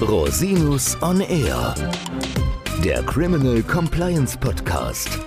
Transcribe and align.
Rosinus 0.00 0.96
on 1.02 1.20
Air, 1.20 1.74
der 2.84 3.02
Criminal 3.02 3.60
Compliance 3.64 4.38
Podcast. 4.38 5.18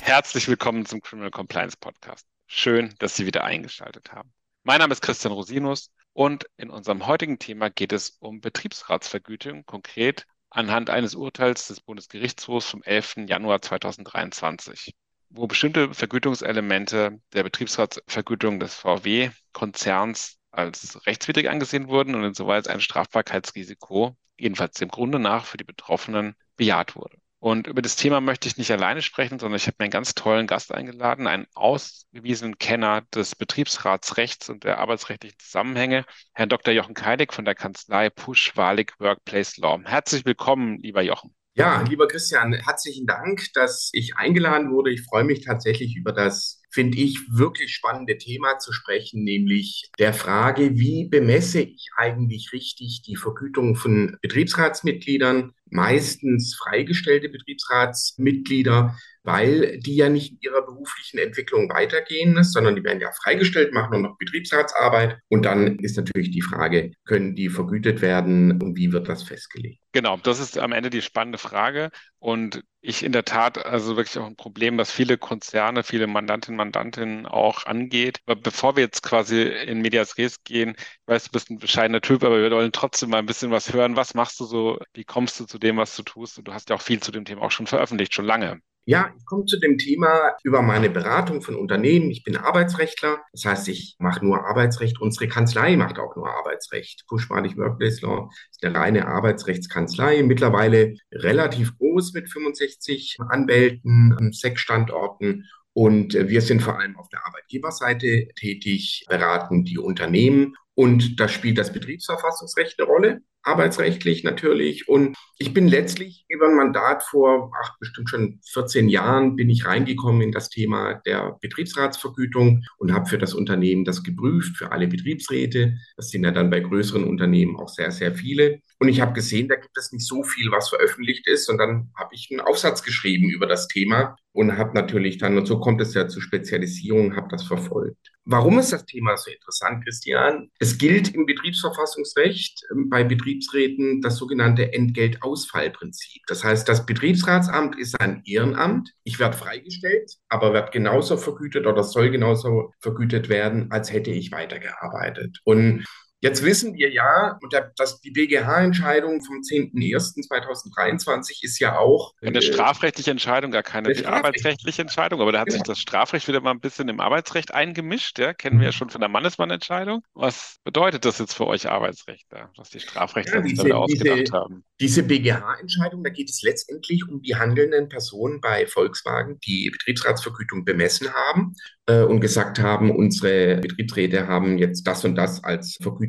Herzlich 0.00 0.46
willkommen 0.46 0.86
zum 0.86 1.00
Criminal 1.00 1.32
Compliance 1.32 1.76
Podcast. 1.76 2.24
Schön, 2.46 2.94
dass 3.00 3.16
Sie 3.16 3.26
wieder 3.26 3.42
eingeschaltet 3.42 4.12
haben. 4.12 4.32
Mein 4.62 4.78
Name 4.78 4.92
ist 4.92 5.02
Christian 5.02 5.32
Rosinus 5.32 5.90
und 6.12 6.46
in 6.56 6.70
unserem 6.70 7.08
heutigen 7.08 7.40
Thema 7.40 7.70
geht 7.70 7.92
es 7.92 8.10
um 8.20 8.40
Betriebsratsvergütung, 8.40 9.66
konkret 9.66 10.26
anhand 10.48 10.90
eines 10.90 11.16
Urteils 11.16 11.66
des 11.66 11.80
Bundesgerichtshofs 11.80 12.66
vom 12.70 12.84
11. 12.84 13.26
Januar 13.26 13.60
2023 13.60 14.94
wo 15.30 15.46
bestimmte 15.46 15.92
Vergütungselemente 15.92 17.20
der 17.34 17.42
Betriebsratsvergütung 17.42 18.60
des 18.60 18.74
VW-Konzerns 18.76 20.37
als 20.58 21.06
rechtswidrig 21.06 21.48
angesehen 21.48 21.88
wurden 21.88 22.14
und 22.14 22.24
insoweit 22.24 22.68
ein 22.68 22.80
Strafbarkeitsrisiko, 22.80 24.16
jedenfalls 24.36 24.74
dem 24.74 24.88
Grunde 24.88 25.18
nach, 25.18 25.44
für 25.44 25.56
die 25.56 25.64
Betroffenen 25.64 26.34
bejaht 26.56 26.96
wurde. 26.96 27.16
Und 27.40 27.68
über 27.68 27.82
das 27.82 27.94
Thema 27.94 28.20
möchte 28.20 28.48
ich 28.48 28.56
nicht 28.56 28.72
alleine 28.72 29.00
sprechen, 29.00 29.38
sondern 29.38 29.58
ich 29.58 29.68
habe 29.68 29.76
mir 29.78 29.84
einen 29.84 29.92
ganz 29.92 30.16
tollen 30.16 30.48
Gast 30.48 30.74
eingeladen, 30.74 31.28
einen 31.28 31.46
ausgewiesenen 31.54 32.58
Kenner 32.58 33.02
des 33.14 33.36
Betriebsratsrechts 33.36 34.48
und 34.48 34.64
der 34.64 34.78
arbeitsrechtlichen 34.78 35.38
Zusammenhänge, 35.38 36.04
Herrn 36.32 36.48
Dr. 36.48 36.74
Jochen 36.74 36.94
Keidig 36.94 37.32
von 37.32 37.44
der 37.44 37.54
Kanzlei 37.54 38.10
Push 38.10 38.56
Walig 38.56 38.94
Workplace 38.98 39.56
Law. 39.58 39.80
Herzlich 39.84 40.24
willkommen, 40.24 40.78
lieber 40.78 41.02
Jochen. 41.02 41.32
Ja, 41.54 41.82
lieber 41.82 42.08
Christian, 42.08 42.52
herzlichen 42.54 43.06
Dank, 43.06 43.52
dass 43.54 43.90
ich 43.92 44.16
eingeladen 44.16 44.72
wurde. 44.72 44.90
Ich 44.90 45.02
freue 45.02 45.24
mich 45.24 45.44
tatsächlich 45.44 45.96
über 45.96 46.12
das 46.12 46.57
finde 46.70 46.98
ich, 46.98 47.18
wirklich 47.30 47.72
spannende 47.74 48.18
Thema 48.18 48.58
zu 48.58 48.72
sprechen, 48.72 49.24
nämlich 49.24 49.90
der 49.98 50.12
Frage, 50.12 50.78
wie 50.78 51.08
bemesse 51.08 51.60
ich 51.62 51.88
eigentlich 51.96 52.52
richtig 52.52 53.02
die 53.06 53.16
Vergütung 53.16 53.76
von 53.76 54.16
Betriebsratsmitgliedern, 54.20 55.52
meistens 55.70 56.56
freigestellte 56.56 57.28
Betriebsratsmitglieder, 57.28 58.96
weil 59.22 59.78
die 59.80 59.96
ja 59.96 60.08
nicht 60.08 60.32
in 60.32 60.38
ihrer 60.40 60.62
beruflichen 60.64 61.18
Entwicklung 61.18 61.68
weitergehen, 61.70 62.42
sondern 62.44 62.76
die 62.76 62.84
werden 62.84 63.00
ja 63.00 63.10
freigestellt, 63.22 63.74
machen 63.74 63.90
nur 63.92 64.10
noch 64.10 64.18
Betriebsratsarbeit. 64.18 65.18
Und 65.28 65.44
dann 65.44 65.78
ist 65.80 65.96
natürlich 65.96 66.30
die 66.30 66.42
Frage, 66.42 66.92
können 67.04 67.34
die 67.34 67.50
vergütet 67.50 68.00
werden 68.00 68.62
und 68.62 68.76
wie 68.76 68.92
wird 68.92 69.08
das 69.08 69.22
festgelegt? 69.22 69.80
Genau, 69.92 70.16
das 70.16 70.38
ist 70.38 70.58
am 70.58 70.72
Ende 70.72 70.90
die 70.90 71.02
spannende 71.02 71.38
Frage. 71.38 71.90
Und 72.18 72.62
ich 72.80 73.04
in 73.04 73.12
der 73.12 73.24
Tat 73.24 73.64
also 73.64 73.96
wirklich 73.96 74.18
auch 74.18 74.26
ein 74.26 74.36
Problem, 74.36 74.78
was 74.78 74.90
viele 74.90 75.18
Konzerne, 75.18 75.82
viele 75.82 76.06
Mandantinnen, 76.06 76.56
Mandantinnen 76.56 77.26
auch 77.26 77.66
angeht. 77.66 78.20
Aber 78.26 78.40
bevor 78.40 78.76
wir 78.76 78.84
jetzt 78.84 79.02
quasi 79.02 79.42
in 79.42 79.80
Medias 79.80 80.16
Res 80.16 80.42
gehen, 80.44 80.74
ich 80.78 81.06
weiß, 81.06 81.24
du 81.24 81.30
bist 81.32 81.50
ein 81.50 81.58
bescheidener 81.58 82.00
Typ, 82.00 82.22
aber 82.24 82.40
wir 82.40 82.50
wollen 82.50 82.72
trotzdem 82.72 83.10
mal 83.10 83.18
ein 83.18 83.26
bisschen 83.26 83.50
was 83.50 83.72
hören. 83.72 83.96
Was 83.96 84.14
machst 84.14 84.38
du 84.40 84.44
so? 84.44 84.78
Wie 84.94 85.04
kommst 85.04 85.40
du 85.40 85.44
zu 85.46 85.57
dem, 85.58 85.76
was 85.76 85.94
du 85.96 86.02
tust? 86.02 86.38
Und 86.38 86.48
du 86.48 86.52
hast 86.54 86.70
ja 86.70 86.76
auch 86.76 86.82
viel 86.82 87.00
zu 87.00 87.12
dem 87.12 87.24
Thema 87.24 87.42
auch 87.42 87.50
schon 87.50 87.66
veröffentlicht, 87.66 88.14
schon 88.14 88.24
lange. 88.24 88.60
Ja, 88.90 89.12
ich 89.18 89.26
komme 89.26 89.44
zu 89.44 89.58
dem 89.60 89.76
Thema 89.76 90.34
über 90.44 90.62
meine 90.62 90.88
Beratung 90.88 91.42
von 91.42 91.56
Unternehmen. 91.56 92.10
Ich 92.10 92.22
bin 92.24 92.38
Arbeitsrechtler. 92.38 93.18
Das 93.32 93.44
heißt, 93.44 93.68
ich 93.68 93.96
mache 93.98 94.24
nur 94.24 94.46
Arbeitsrecht. 94.46 94.98
Unsere 94.98 95.28
Kanzlei 95.28 95.76
macht 95.76 95.98
auch 95.98 96.16
nur 96.16 96.30
Arbeitsrecht. 96.30 97.04
Pushmadig 97.06 97.58
Workplace 97.58 98.00
Law 98.00 98.30
ist 98.50 98.64
eine 98.64 98.74
reine 98.74 99.06
Arbeitsrechtskanzlei. 99.06 100.22
Mittlerweile 100.22 100.94
relativ 101.12 101.76
groß 101.76 102.14
mit 102.14 102.30
65 102.30 103.18
Anwälten, 103.28 104.32
sechs 104.32 104.62
Standorten. 104.62 105.44
Und 105.74 106.14
wir 106.14 106.40
sind 106.40 106.62
vor 106.62 106.78
allem 106.78 106.96
auf 106.96 107.10
der 107.10 107.26
Arbeitgeberseite 107.26 108.28
tätig, 108.36 109.04
beraten 109.06 109.66
die 109.66 109.76
Unternehmen. 109.78 110.54
Und 110.74 111.20
da 111.20 111.28
spielt 111.28 111.58
das 111.58 111.74
Betriebsverfassungsrecht 111.74 112.80
eine 112.80 112.88
Rolle 112.88 113.20
arbeitsrechtlich 113.48 114.24
natürlich. 114.24 114.88
Und 114.88 115.16
ich 115.38 115.54
bin 115.54 115.66
letztlich 115.66 116.24
über 116.28 116.48
ein 116.48 116.56
Mandat 116.56 117.02
vor, 117.02 117.50
ach, 117.62 117.78
bestimmt 117.78 118.10
schon 118.10 118.40
14 118.52 118.88
Jahren 118.88 119.36
bin 119.36 119.48
ich 119.48 119.64
reingekommen 119.64 120.20
in 120.20 120.32
das 120.32 120.50
Thema 120.50 120.94
der 121.06 121.38
Betriebsratsvergütung 121.40 122.64
und 122.76 122.92
habe 122.92 123.08
für 123.08 123.18
das 123.18 123.34
Unternehmen 123.34 123.84
das 123.84 124.02
geprüft, 124.02 124.56
für 124.56 124.72
alle 124.72 124.86
Betriebsräte. 124.86 125.78
Das 125.96 126.10
sind 126.10 126.24
ja 126.24 126.30
dann 126.30 126.50
bei 126.50 126.60
größeren 126.60 127.04
Unternehmen 127.04 127.56
auch 127.56 127.68
sehr, 127.68 127.90
sehr 127.90 128.14
viele. 128.14 128.60
Und 128.80 128.88
ich 128.88 129.00
habe 129.00 129.12
gesehen, 129.12 129.48
da 129.48 129.56
gibt 129.56 129.76
es 129.76 129.92
nicht 129.92 130.06
so 130.06 130.22
viel, 130.22 130.50
was 130.52 130.68
veröffentlicht 130.68 131.26
ist. 131.26 131.48
Und 131.50 131.58
dann 131.58 131.90
habe 131.96 132.14
ich 132.14 132.28
einen 132.30 132.40
Aufsatz 132.40 132.82
geschrieben 132.82 133.28
über 133.28 133.46
das 133.46 133.66
Thema 133.66 134.16
und 134.32 134.56
habe 134.56 134.74
natürlich 134.74 135.18
dann, 135.18 135.36
und 135.36 135.46
so 135.46 135.58
kommt 135.58 135.80
es 135.80 135.94
ja 135.94 136.06
zur 136.06 136.22
Spezialisierung, 136.22 137.16
habe 137.16 137.28
das 137.28 137.44
verfolgt. 137.44 137.98
Warum 138.24 138.58
ist 138.58 138.72
das 138.72 138.84
Thema 138.84 139.16
so 139.16 139.30
interessant, 139.30 139.82
Christian? 139.84 140.50
Es 140.60 140.76
gilt 140.76 141.14
im 141.14 141.24
Betriebsverfassungsrecht 141.26 142.62
ähm, 142.70 142.90
bei 142.90 143.02
Betriebsräten 143.02 144.02
das 144.02 144.16
sogenannte 144.16 144.72
Entgeltausfallprinzip. 144.72 146.22
Das 146.26 146.44
heißt, 146.44 146.68
das 146.68 146.84
Betriebsratsamt 146.86 147.76
ist 147.78 148.00
ein 148.00 148.22
Ehrenamt. 148.26 148.90
Ich 149.02 149.18
werde 149.18 149.36
freigestellt, 149.36 150.12
aber 150.28 150.52
werde 150.52 150.70
genauso 150.70 151.16
vergütet 151.16 151.66
oder 151.66 151.82
soll 151.82 152.10
genauso 152.10 152.74
vergütet 152.80 153.28
werden, 153.28 153.72
als 153.72 153.90
hätte 153.92 154.10
ich 154.10 154.30
weitergearbeitet. 154.30 155.40
Und 155.44 155.84
Jetzt 156.20 156.42
wissen 156.42 156.74
wir 156.74 156.90
ja, 156.90 157.38
dass 157.76 158.00
die 158.00 158.10
BGH-Entscheidung 158.10 159.22
vom 159.22 159.36
10.01.2023 159.36 161.44
ist 161.44 161.60
ja 161.60 161.78
auch. 161.78 162.12
Eine 162.20 162.38
äh, 162.38 162.42
strafrechtliche 162.42 163.12
Entscheidung, 163.12 163.52
gar 163.52 163.62
keine 163.62 163.94
arbeitsrechtliche 164.04 164.82
Entscheidung, 164.82 165.20
aber 165.20 165.30
da 165.30 165.38
hat 165.40 165.46
genau. 165.46 165.58
sich 165.58 165.62
das 165.62 165.78
Strafrecht 165.78 166.26
wieder 166.26 166.40
mal 166.40 166.50
ein 166.50 166.58
bisschen 166.58 166.88
im 166.88 166.98
Arbeitsrecht 166.98 167.54
eingemischt. 167.54 168.18
Ja? 168.18 168.34
Kennen 168.34 168.58
wir 168.58 168.64
ja 168.64 168.70
mhm. 168.70 168.76
schon 168.76 168.90
von 168.90 169.00
der 169.00 169.08
Mannesmann-Entscheidung. 169.08 170.02
Was 170.14 170.56
bedeutet 170.64 171.04
das 171.04 171.20
jetzt 171.20 171.34
für 171.34 171.46
euch 171.46 171.68
Arbeitsrecht, 171.68 172.26
da, 172.30 172.50
was 172.56 172.70
die 172.70 172.80
Strafrechtler 172.80 173.36
ja, 173.36 173.42
diese, 173.42 173.76
ausgedacht 173.76 174.18
diese, 174.18 174.32
haben? 174.32 174.64
Diese 174.80 175.04
BGH-Entscheidung, 175.04 176.02
da 176.02 176.10
geht 176.10 176.30
es 176.30 176.42
letztendlich 176.42 177.08
um 177.08 177.22
die 177.22 177.36
handelnden 177.36 177.88
Personen 177.88 178.40
bei 178.40 178.66
Volkswagen, 178.66 179.38
die 179.46 179.70
Betriebsratsvergütung 179.70 180.64
bemessen 180.64 181.12
haben 181.12 181.54
äh, 181.86 182.02
und 182.02 182.18
gesagt 182.18 182.58
haben, 182.58 182.90
unsere 182.90 183.58
Betriebsräte 183.58 184.26
haben 184.26 184.58
jetzt 184.58 184.82
das 184.82 185.04
und 185.04 185.14
das 185.14 185.44
als 185.44 185.78
Vergütung 185.80 186.07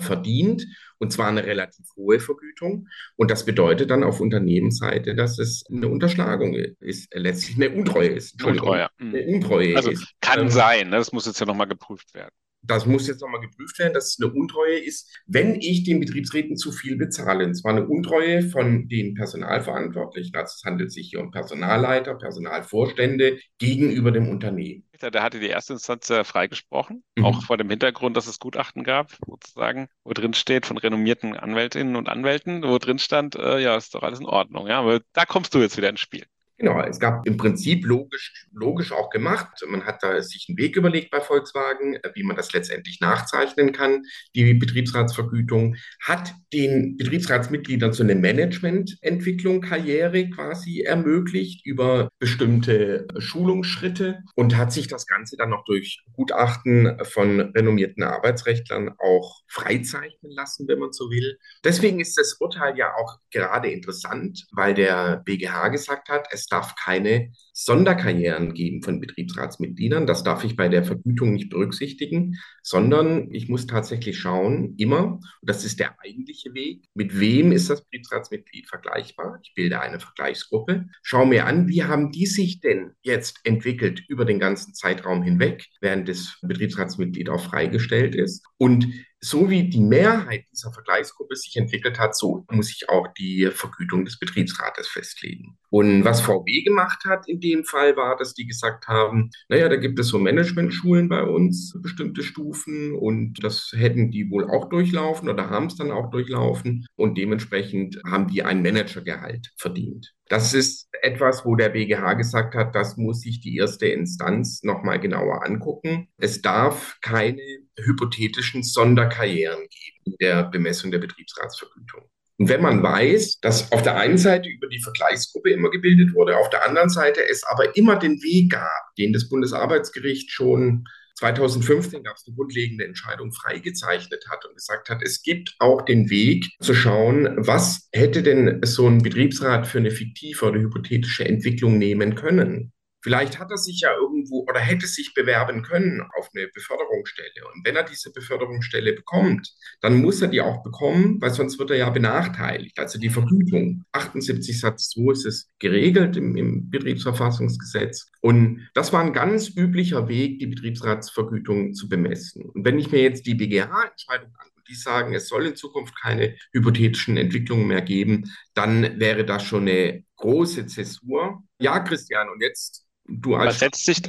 verdient. 0.00 0.66
Und 0.98 1.12
zwar 1.12 1.28
eine 1.28 1.44
relativ 1.44 1.86
hohe 1.96 2.18
Vergütung. 2.18 2.88
Und 3.16 3.30
das 3.30 3.44
bedeutet 3.44 3.90
dann 3.90 4.02
auf 4.02 4.20
Unternehmensseite, 4.20 5.14
dass 5.14 5.38
es 5.38 5.64
eine 5.70 5.88
Unterschlagung 5.88 6.54
ist, 6.54 7.14
letztlich 7.14 7.56
eine 7.56 7.70
Untreue 7.70 8.08
ist. 8.08 8.42
Untreue. 8.42 8.88
Eine 8.98 9.24
Untreue 9.26 9.76
also 9.76 9.90
ist. 9.90 10.14
Kann 10.20 10.40
ähm, 10.40 10.48
sein, 10.48 10.90
ne? 10.90 10.96
das 10.96 11.12
muss 11.12 11.26
jetzt 11.26 11.38
ja 11.38 11.46
nochmal 11.46 11.68
geprüft 11.68 12.14
werden 12.14 12.32
das 12.62 12.86
muss 12.86 13.06
jetzt 13.06 13.20
nochmal 13.20 13.40
geprüft 13.40 13.78
werden, 13.78 13.94
dass 13.94 14.08
es 14.08 14.18
eine 14.20 14.32
Untreue 14.32 14.78
ist, 14.78 15.08
wenn 15.26 15.60
ich 15.60 15.84
den 15.84 16.00
Betriebsräten 16.00 16.56
zu 16.56 16.72
viel 16.72 16.96
bezahle. 16.96 17.44
Und 17.44 17.54
zwar 17.54 17.72
eine 17.72 17.86
Untreue 17.86 18.42
von 18.42 18.88
den 18.88 19.14
Personalverantwortlichen. 19.14 20.36
Also 20.36 20.54
es 20.56 20.64
handelt 20.64 20.92
sich 20.92 21.08
hier 21.10 21.20
um 21.20 21.30
Personalleiter, 21.30 22.14
Personalvorstände 22.14 23.38
gegenüber 23.58 24.10
dem 24.10 24.28
Unternehmen. 24.28 24.84
Der 25.00 25.22
hatte 25.22 25.38
die 25.38 25.46
erste 25.46 25.74
Instanz 25.74 26.10
äh, 26.10 26.24
freigesprochen, 26.24 27.04
mhm. 27.16 27.24
auch 27.24 27.42
vor 27.44 27.56
dem 27.56 27.70
Hintergrund, 27.70 28.16
dass 28.16 28.26
es 28.26 28.40
Gutachten 28.40 28.82
gab, 28.82 29.16
sozusagen, 29.24 29.88
wo 30.02 30.12
drin 30.12 30.34
steht 30.34 30.66
von 30.66 30.76
renommierten 30.76 31.36
Anwältinnen 31.36 31.94
und 31.94 32.08
Anwälten, 32.08 32.64
wo 32.64 32.78
drin 32.78 32.98
stand, 32.98 33.36
äh, 33.36 33.60
ja, 33.60 33.76
ist 33.76 33.94
doch 33.94 34.02
alles 34.02 34.18
in 34.18 34.26
Ordnung. 34.26 34.66
Ja, 34.66 34.80
aber 34.80 35.00
da 35.12 35.24
kommst 35.24 35.54
du 35.54 35.60
jetzt 35.60 35.76
wieder 35.76 35.88
ins 35.88 36.00
Spiel. 36.00 36.26
Genau, 36.58 36.80
es 36.82 36.98
gab 36.98 37.24
im 37.24 37.36
Prinzip 37.36 37.86
logisch, 37.86 38.46
logisch 38.52 38.90
auch 38.90 39.10
gemacht. 39.10 39.64
Man 39.68 39.84
hat 39.84 40.02
da 40.02 40.20
sich 40.22 40.46
einen 40.48 40.58
Weg 40.58 40.74
überlegt 40.74 41.12
bei 41.12 41.20
Volkswagen, 41.20 41.94
äh, 41.94 42.10
wie 42.14 42.24
man 42.24 42.34
das 42.34 42.52
letztendlich 42.52 43.00
nachzeichnen 43.00 43.72
kann, 43.72 44.02
die 44.34 44.54
Betriebsratsvergütung, 44.54 45.76
hat 46.02 46.34
den 46.52 46.96
Betriebsratsmitgliedern 46.96 47.92
so 47.92 48.02
eine 48.02 48.16
Managemententwicklung, 48.16 49.60
Karriere 49.60 50.28
quasi 50.30 50.80
ermöglicht 50.80 51.64
über 51.64 52.08
bestimmte 52.18 53.06
Schulungsschritte 53.18 54.18
und 54.34 54.56
hat 54.56 54.72
sich 54.72 54.88
das 54.88 55.06
Ganze 55.06 55.36
dann 55.36 55.50
noch 55.50 55.64
durch 55.64 56.02
Gutachten 56.14 56.98
von 57.04 57.40
renommierten 57.40 58.02
Arbeitsrechtlern 58.02 58.94
auch 58.98 59.42
freizeichnen 59.46 60.32
lassen, 60.32 60.66
wenn 60.66 60.80
man 60.80 60.92
so 60.92 61.08
will. 61.08 61.38
Deswegen 61.62 62.00
ist 62.00 62.18
das 62.18 62.38
Urteil 62.40 62.76
ja 62.76 62.94
auch 62.96 63.18
gerade 63.30 63.70
interessant, 63.70 64.44
weil 64.50 64.74
der 64.74 65.22
BGH 65.24 65.68
gesagt 65.68 66.08
hat, 66.08 66.26
es 66.32 66.47
darf 66.48 66.74
keine 66.76 67.32
Sonderkarrieren 67.52 68.54
geben 68.54 68.82
von 68.82 69.00
Betriebsratsmitgliedern. 69.00 70.06
Das 70.06 70.22
darf 70.22 70.44
ich 70.44 70.56
bei 70.56 70.68
der 70.68 70.84
Vergütung 70.84 71.32
nicht 71.32 71.50
berücksichtigen, 71.50 72.36
sondern 72.62 73.32
ich 73.32 73.48
muss 73.48 73.66
tatsächlich 73.66 74.18
schauen, 74.18 74.74
immer, 74.76 75.14
und 75.14 75.22
das 75.42 75.64
ist 75.64 75.80
der 75.80 76.00
eigentliche 76.00 76.54
Weg, 76.54 76.84
mit 76.94 77.18
wem 77.18 77.52
ist 77.52 77.70
das 77.70 77.82
Betriebsratsmitglied 77.82 78.68
vergleichbar? 78.68 79.40
Ich 79.42 79.54
bilde 79.54 79.80
eine 79.80 80.00
Vergleichsgruppe, 80.00 80.86
schaue 81.02 81.26
mir 81.26 81.46
an, 81.46 81.68
wie 81.68 81.84
haben 81.84 82.12
die 82.12 82.26
sich 82.26 82.60
denn 82.60 82.92
jetzt 83.02 83.40
entwickelt 83.44 84.02
über 84.08 84.24
den 84.24 84.38
ganzen 84.38 84.74
Zeitraum 84.74 85.22
hinweg, 85.22 85.66
während 85.80 86.08
das 86.08 86.38
Betriebsratsmitglied 86.42 87.28
auch 87.28 87.42
freigestellt 87.42 88.14
ist 88.14 88.44
und 88.56 88.86
so 89.20 89.50
wie 89.50 89.68
die 89.68 89.80
Mehrheit 89.80 90.44
dieser 90.52 90.72
Vergleichsgruppe 90.72 91.34
sich 91.34 91.56
entwickelt 91.56 91.98
hat, 91.98 92.16
so 92.16 92.44
muss 92.50 92.70
ich 92.70 92.88
auch 92.88 93.08
die 93.18 93.50
Vergütung 93.52 94.04
des 94.04 94.18
Betriebsrates 94.18 94.88
festlegen. 94.88 95.58
Und 95.70 96.04
was 96.04 96.20
VW 96.20 96.62
gemacht 96.62 97.04
hat 97.04 97.28
in 97.28 97.40
dem 97.40 97.64
Fall 97.64 97.96
war, 97.96 98.16
dass 98.16 98.34
die 98.34 98.46
gesagt 98.46 98.86
haben, 98.88 99.30
naja, 99.48 99.68
da 99.68 99.76
gibt 99.76 99.98
es 99.98 100.08
so 100.08 100.18
Managementschulen 100.18 101.08
bei 101.08 101.22
uns, 101.22 101.76
bestimmte 101.82 102.22
Stufen 102.22 102.94
und 102.94 103.42
das 103.42 103.72
hätten 103.76 104.10
die 104.10 104.30
wohl 104.30 104.48
auch 104.48 104.68
durchlaufen 104.68 105.28
oder 105.28 105.50
haben 105.50 105.66
es 105.66 105.76
dann 105.76 105.90
auch 105.90 106.10
durchlaufen 106.10 106.86
und 106.96 107.18
dementsprechend 107.18 108.00
haben 108.06 108.28
die 108.28 108.42
ein 108.42 108.62
Managergehalt 108.62 109.52
verdient. 109.56 110.14
Das 110.28 110.52
ist 110.52 110.88
etwas, 111.02 111.44
wo 111.44 111.56
der 111.56 111.70
BGH 111.70 112.14
gesagt 112.14 112.54
hat, 112.54 112.74
das 112.74 112.96
muss 112.96 113.22
sich 113.22 113.40
die 113.40 113.56
erste 113.56 113.86
Instanz 113.86 114.62
nochmal 114.62 115.00
genauer 115.00 115.44
angucken. 115.44 116.08
Es 116.18 116.42
darf 116.42 116.98
keine 117.00 117.40
hypothetischen 117.78 118.62
Sonderkarrieren 118.62 119.60
geben 119.60 119.98
in 120.04 120.16
der 120.20 120.44
Bemessung 120.44 120.90
der 120.90 120.98
Betriebsratsvergütung. 120.98 122.02
Und 122.38 122.48
wenn 122.48 122.62
man 122.62 122.82
weiß, 122.82 123.40
dass 123.40 123.72
auf 123.72 123.82
der 123.82 123.96
einen 123.96 124.18
Seite 124.18 124.48
über 124.48 124.68
die 124.68 124.80
Vergleichsgruppe 124.80 125.50
immer 125.50 125.70
gebildet 125.70 126.14
wurde, 126.14 126.36
auf 126.36 126.50
der 126.50 126.64
anderen 126.64 126.88
Seite 126.88 127.20
es 127.28 127.42
aber 127.44 127.74
immer 127.76 127.96
den 127.96 128.22
Weg 128.22 128.52
gab, 128.52 128.94
den 128.96 129.12
das 129.12 129.28
Bundesarbeitsgericht 129.28 130.30
schon 130.30 130.84
2015 131.18 132.04
gab 132.04 132.16
es 132.16 132.24
eine 132.26 132.36
grundlegende 132.36 132.84
Entscheidung 132.84 133.32
freigezeichnet 133.32 134.24
hat 134.30 134.44
und 134.44 134.54
gesagt 134.54 134.88
hat, 134.88 135.02
es 135.02 135.22
gibt 135.22 135.56
auch 135.58 135.82
den 135.82 136.10
Weg 136.10 136.48
zu 136.60 136.74
schauen, 136.74 137.34
was 137.36 137.88
hätte 137.92 138.22
denn 138.22 138.60
so 138.62 138.86
ein 138.86 139.02
Betriebsrat 139.02 139.66
für 139.66 139.78
eine 139.78 139.90
fiktive 139.90 140.46
oder 140.46 140.60
hypothetische 140.60 141.24
Entwicklung 141.24 141.76
nehmen 141.76 142.14
können. 142.14 142.72
Vielleicht 143.00 143.38
hat 143.38 143.50
er 143.50 143.58
sich 143.58 143.80
ja 143.80 143.94
irgendwo 143.94 144.44
oder 144.48 144.60
hätte 144.60 144.86
sich 144.86 145.14
bewerben 145.14 145.62
können 145.62 146.02
auf 146.18 146.28
eine 146.34 146.48
Beförderungsstelle. 146.48 147.46
Und 147.54 147.64
wenn 147.64 147.76
er 147.76 147.84
diese 147.84 148.12
Beförderungsstelle 148.12 148.92
bekommt, 148.92 149.52
dann 149.80 150.00
muss 150.00 150.20
er 150.20 150.28
die 150.28 150.40
auch 150.40 150.62
bekommen, 150.62 151.20
weil 151.20 151.30
sonst 151.30 151.58
wird 151.58 151.70
er 151.70 151.76
ja 151.76 151.90
benachteiligt. 151.90 152.78
Also 152.78 152.98
die 152.98 153.10
Vergütung. 153.10 153.84
78 153.92 154.60
Satz 154.60 154.90
2 154.90 155.12
ist 155.12 155.26
es 155.26 155.50
geregelt 155.58 156.16
im, 156.16 156.36
im 156.36 156.70
Betriebsverfassungsgesetz. 156.70 158.10
Und 158.20 158.68
das 158.74 158.92
war 158.92 159.02
ein 159.02 159.12
ganz 159.12 159.48
üblicher 159.56 160.08
Weg, 160.08 160.40
die 160.40 160.46
Betriebsratsvergütung 160.46 161.74
zu 161.74 161.88
bemessen. 161.88 162.50
Und 162.50 162.64
wenn 162.64 162.78
ich 162.78 162.90
mir 162.90 163.02
jetzt 163.02 163.26
die 163.26 163.34
BGH-Entscheidung 163.34 164.34
angucke, 164.36 164.58
die 164.68 164.74
sagen, 164.74 165.14
es 165.14 165.28
soll 165.28 165.46
in 165.46 165.56
Zukunft 165.56 165.94
keine 166.00 166.36
hypothetischen 166.52 167.16
Entwicklungen 167.16 167.68
mehr 167.68 167.80
geben, 167.80 168.30
dann 168.54 169.00
wäre 169.00 169.24
das 169.24 169.44
schon 169.44 169.62
eine 169.62 170.04
große 170.18 170.66
Zäsur. 170.66 171.42
Ja, 171.58 171.80
Christian, 171.80 172.28
und 172.28 172.42
jetzt 172.42 172.84
Du 173.08 173.34
als 173.36 173.58
setzt 173.58 173.86
sich, 173.86 174.02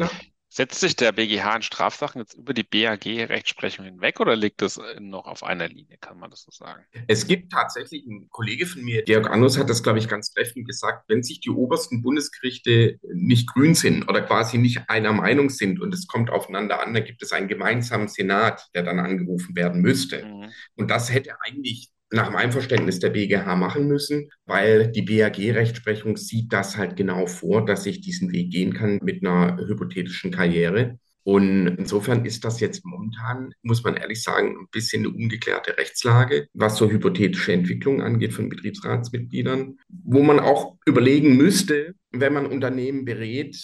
setzt 0.49 0.79
sich 0.81 0.95
der 0.95 1.13
BGH 1.13 1.55
in 1.55 1.61
Strafsachen 1.61 2.21
jetzt 2.21 2.33
über 2.33 2.53
die 2.53 2.63
BAG-Rechtsprechung 2.63 3.85
hinweg 3.85 4.19
oder 4.19 4.35
liegt 4.35 4.61
es 4.61 4.79
noch 4.99 5.25
auf 5.25 5.43
einer 5.43 5.69
Linie, 5.69 5.97
kann 6.01 6.19
man 6.19 6.29
das 6.29 6.41
so 6.41 6.51
sagen? 6.51 6.83
Es 7.07 7.25
gibt 7.25 7.51
tatsächlich, 7.51 8.05
ein 8.05 8.27
Kollege 8.29 8.65
von 8.65 8.81
mir, 8.83 9.03
Georg 9.03 9.29
Annus, 9.29 9.57
hat 9.57 9.69
das, 9.69 9.83
glaube 9.83 9.99
ich, 9.99 10.09
ganz 10.09 10.33
treffend 10.33 10.67
gesagt, 10.67 11.05
wenn 11.07 11.23
sich 11.23 11.39
die 11.39 11.49
obersten 11.49 12.01
Bundesgerichte 12.01 12.99
nicht 13.13 13.47
grün 13.47 13.73
sind 13.73 14.09
oder 14.09 14.21
quasi 14.21 14.57
nicht 14.57 14.89
einer 14.89 15.13
Meinung 15.13 15.49
sind 15.49 15.79
und 15.79 15.93
es 15.93 16.07
kommt 16.07 16.29
aufeinander 16.29 16.85
an, 16.85 16.93
dann 16.93 17.05
gibt 17.05 17.23
es 17.23 17.31
einen 17.31 17.47
gemeinsamen 17.47 18.09
Senat, 18.09 18.67
der 18.75 18.83
dann 18.83 18.99
angerufen 18.99 19.55
werden 19.55 19.81
müsste. 19.81 20.25
Mhm. 20.25 20.51
Und 20.75 20.91
das 20.91 21.13
hätte 21.13 21.35
eigentlich 21.41 21.89
nach 22.11 22.27
dem 22.27 22.35
Einverständnis 22.35 22.99
der 22.99 23.11
BGH 23.11 23.55
machen 23.55 23.87
müssen, 23.87 24.29
weil 24.45 24.91
die 24.91 25.03
BAG-Rechtsprechung 25.03 26.17
sieht 26.17 26.51
das 26.51 26.77
halt 26.77 26.95
genau 26.95 27.27
vor, 27.27 27.65
dass 27.65 27.85
ich 27.85 28.01
diesen 28.01 28.31
Weg 28.31 28.51
gehen 28.51 28.73
kann 28.73 28.99
mit 29.03 29.23
einer 29.23 29.57
hypothetischen 29.57 30.31
Karriere. 30.31 30.97
Und 31.23 31.67
insofern 31.67 32.25
ist 32.25 32.43
das 32.43 32.59
jetzt 32.59 32.83
momentan, 32.85 33.53
muss 33.61 33.83
man 33.83 33.95
ehrlich 33.95 34.23
sagen, 34.23 34.57
ein 34.61 34.67
bisschen 34.71 35.05
eine 35.05 35.13
ungeklärte 35.13 35.77
Rechtslage, 35.77 36.47
was 36.53 36.77
so 36.77 36.89
hypothetische 36.89 37.53
Entwicklungen 37.53 38.01
angeht 38.01 38.33
von 38.33 38.49
Betriebsratsmitgliedern, 38.49 39.77
wo 39.89 40.23
man 40.23 40.39
auch 40.39 40.77
überlegen 40.87 41.37
müsste, 41.37 41.93
wenn 42.11 42.33
man 42.33 42.47
Unternehmen 42.47 43.05
berät, 43.05 43.55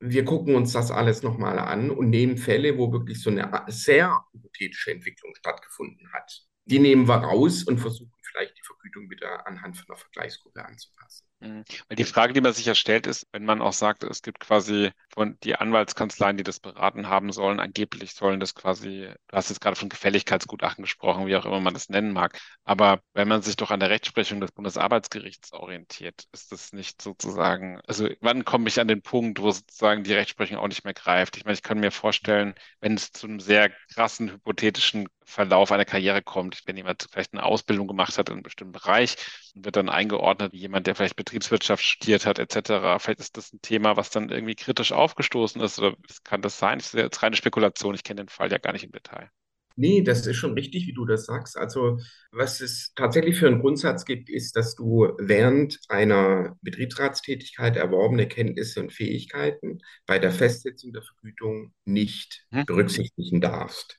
wir 0.00 0.26
gucken 0.26 0.54
uns 0.54 0.72
das 0.72 0.90
alles 0.90 1.22
nochmal 1.22 1.58
an 1.58 1.90
und 1.90 2.10
nehmen 2.10 2.36
Fälle, 2.36 2.76
wo 2.76 2.92
wirklich 2.92 3.22
so 3.22 3.30
eine 3.30 3.50
sehr 3.68 4.22
hypothetische 4.34 4.90
Entwicklung 4.90 5.34
stattgefunden 5.34 6.12
hat 6.12 6.44
die 6.64 6.78
nehmen 6.78 7.08
wir 7.08 7.16
raus 7.16 7.64
und 7.64 7.78
versuchen 7.78 8.12
vielleicht 8.22 8.56
die 8.56 8.62
Vergütung 8.66 9.10
wieder 9.10 9.46
anhand 9.46 9.76
von 9.76 9.86
einer 9.88 9.96
Vergleichsgruppe 9.96 10.64
anzupassen. 10.64 11.26
Mhm. 11.40 11.64
Weil 11.88 11.96
die 11.96 12.04
Frage, 12.04 12.32
die 12.32 12.40
man 12.40 12.52
sich 12.52 12.64
ja 12.64 12.74
stellt, 12.74 13.06
ist, 13.06 13.26
wenn 13.32 13.44
man 13.44 13.60
auch 13.60 13.72
sagt, 13.72 14.02
es 14.04 14.22
gibt 14.22 14.40
quasi 14.40 14.90
von 15.12 15.38
die 15.42 15.56
Anwaltskanzleien, 15.56 16.36
die 16.36 16.42
das 16.42 16.60
beraten 16.60 17.08
haben 17.08 17.32
sollen, 17.32 17.60
angeblich 17.60 18.14
sollen 18.14 18.40
das 18.40 18.54
quasi, 18.54 19.08
du 19.28 19.36
hast 19.36 19.50
jetzt 19.50 19.60
gerade 19.60 19.76
von 19.76 19.88
Gefälligkeitsgutachten 19.88 20.82
gesprochen, 20.82 21.26
wie 21.26 21.36
auch 21.36 21.44
immer 21.44 21.60
man 21.60 21.74
das 21.74 21.88
nennen 21.88 22.12
mag. 22.12 22.40
Aber 22.64 23.00
wenn 23.12 23.28
man 23.28 23.42
sich 23.42 23.56
doch 23.56 23.70
an 23.70 23.80
der 23.80 23.90
Rechtsprechung 23.90 24.40
des 24.40 24.52
Bundesarbeitsgerichts 24.52 25.52
orientiert, 25.52 26.24
ist 26.32 26.52
das 26.52 26.72
nicht 26.72 27.02
sozusagen, 27.02 27.80
also 27.86 28.08
wann 28.20 28.44
komme 28.44 28.68
ich 28.68 28.80
an 28.80 28.88
den 28.88 29.02
Punkt, 29.02 29.40
wo 29.40 29.50
sozusagen 29.50 30.04
die 30.04 30.14
Rechtsprechung 30.14 30.56
auch 30.58 30.68
nicht 30.68 30.84
mehr 30.84 30.94
greift? 30.94 31.36
Ich 31.36 31.44
meine, 31.44 31.54
ich 31.54 31.62
kann 31.62 31.80
mir 31.80 31.90
vorstellen, 31.90 32.54
wenn 32.80 32.94
es 32.94 33.12
zu 33.12 33.26
einem 33.26 33.40
sehr 33.40 33.70
krassen 33.92 34.30
hypothetischen 34.30 35.08
Verlauf 35.26 35.72
einer 35.72 35.84
Karriere 35.84 36.22
kommt, 36.22 36.62
wenn 36.66 36.76
jemand 36.76 37.06
vielleicht 37.10 37.32
eine 37.32 37.44
Ausbildung 37.44 37.86
gemacht 37.88 38.18
hat 38.18 38.28
in 38.28 38.34
einem 38.34 38.42
bestimmten 38.42 38.72
Bereich 38.72 39.16
und 39.54 39.64
wird 39.64 39.76
dann 39.76 39.88
eingeordnet 39.88 40.52
wie 40.52 40.58
jemand, 40.58 40.86
der 40.86 40.94
vielleicht 40.94 41.16
Betriebswirtschaft 41.24 41.82
studiert 41.82 42.26
hat, 42.26 42.38
etc. 42.38 42.98
Vielleicht 42.98 43.20
ist 43.20 43.36
das 43.36 43.52
ein 43.52 43.62
Thema, 43.62 43.96
was 43.96 44.10
dann 44.10 44.28
irgendwie 44.28 44.54
kritisch 44.54 44.92
aufgestoßen 44.92 45.60
ist 45.62 45.78
oder 45.78 45.96
kann 46.22 46.42
das 46.42 46.58
sein? 46.58 46.78
Das 46.78 46.88
ist 46.88 46.94
jetzt 46.94 47.22
reine 47.22 47.36
Spekulation. 47.36 47.94
Ich 47.94 48.04
kenne 48.04 48.22
den 48.22 48.28
Fall 48.28 48.52
ja 48.52 48.58
gar 48.58 48.72
nicht 48.72 48.84
im 48.84 48.92
Detail. 48.92 49.30
Nee, 49.76 50.02
das 50.02 50.24
ist 50.26 50.36
schon 50.36 50.54
richtig, 50.54 50.86
wie 50.86 50.92
du 50.92 51.04
das 51.04 51.26
sagst. 51.26 51.56
Also, 51.56 51.98
was 52.30 52.60
es 52.60 52.92
tatsächlich 52.94 53.36
für 53.36 53.48
einen 53.48 53.60
Grundsatz 53.60 54.04
gibt, 54.04 54.30
ist, 54.30 54.54
dass 54.54 54.76
du 54.76 55.08
während 55.18 55.80
einer 55.88 56.56
Betriebsratstätigkeit 56.62 57.76
erworbene 57.76 58.28
Kenntnisse 58.28 58.80
und 58.80 58.92
Fähigkeiten 58.92 59.80
bei 60.06 60.20
der 60.20 60.30
Festsetzung 60.30 60.92
der 60.92 61.02
Vergütung 61.02 61.74
nicht 61.84 62.46
hm? 62.52 62.66
berücksichtigen 62.66 63.40
darfst. 63.40 63.98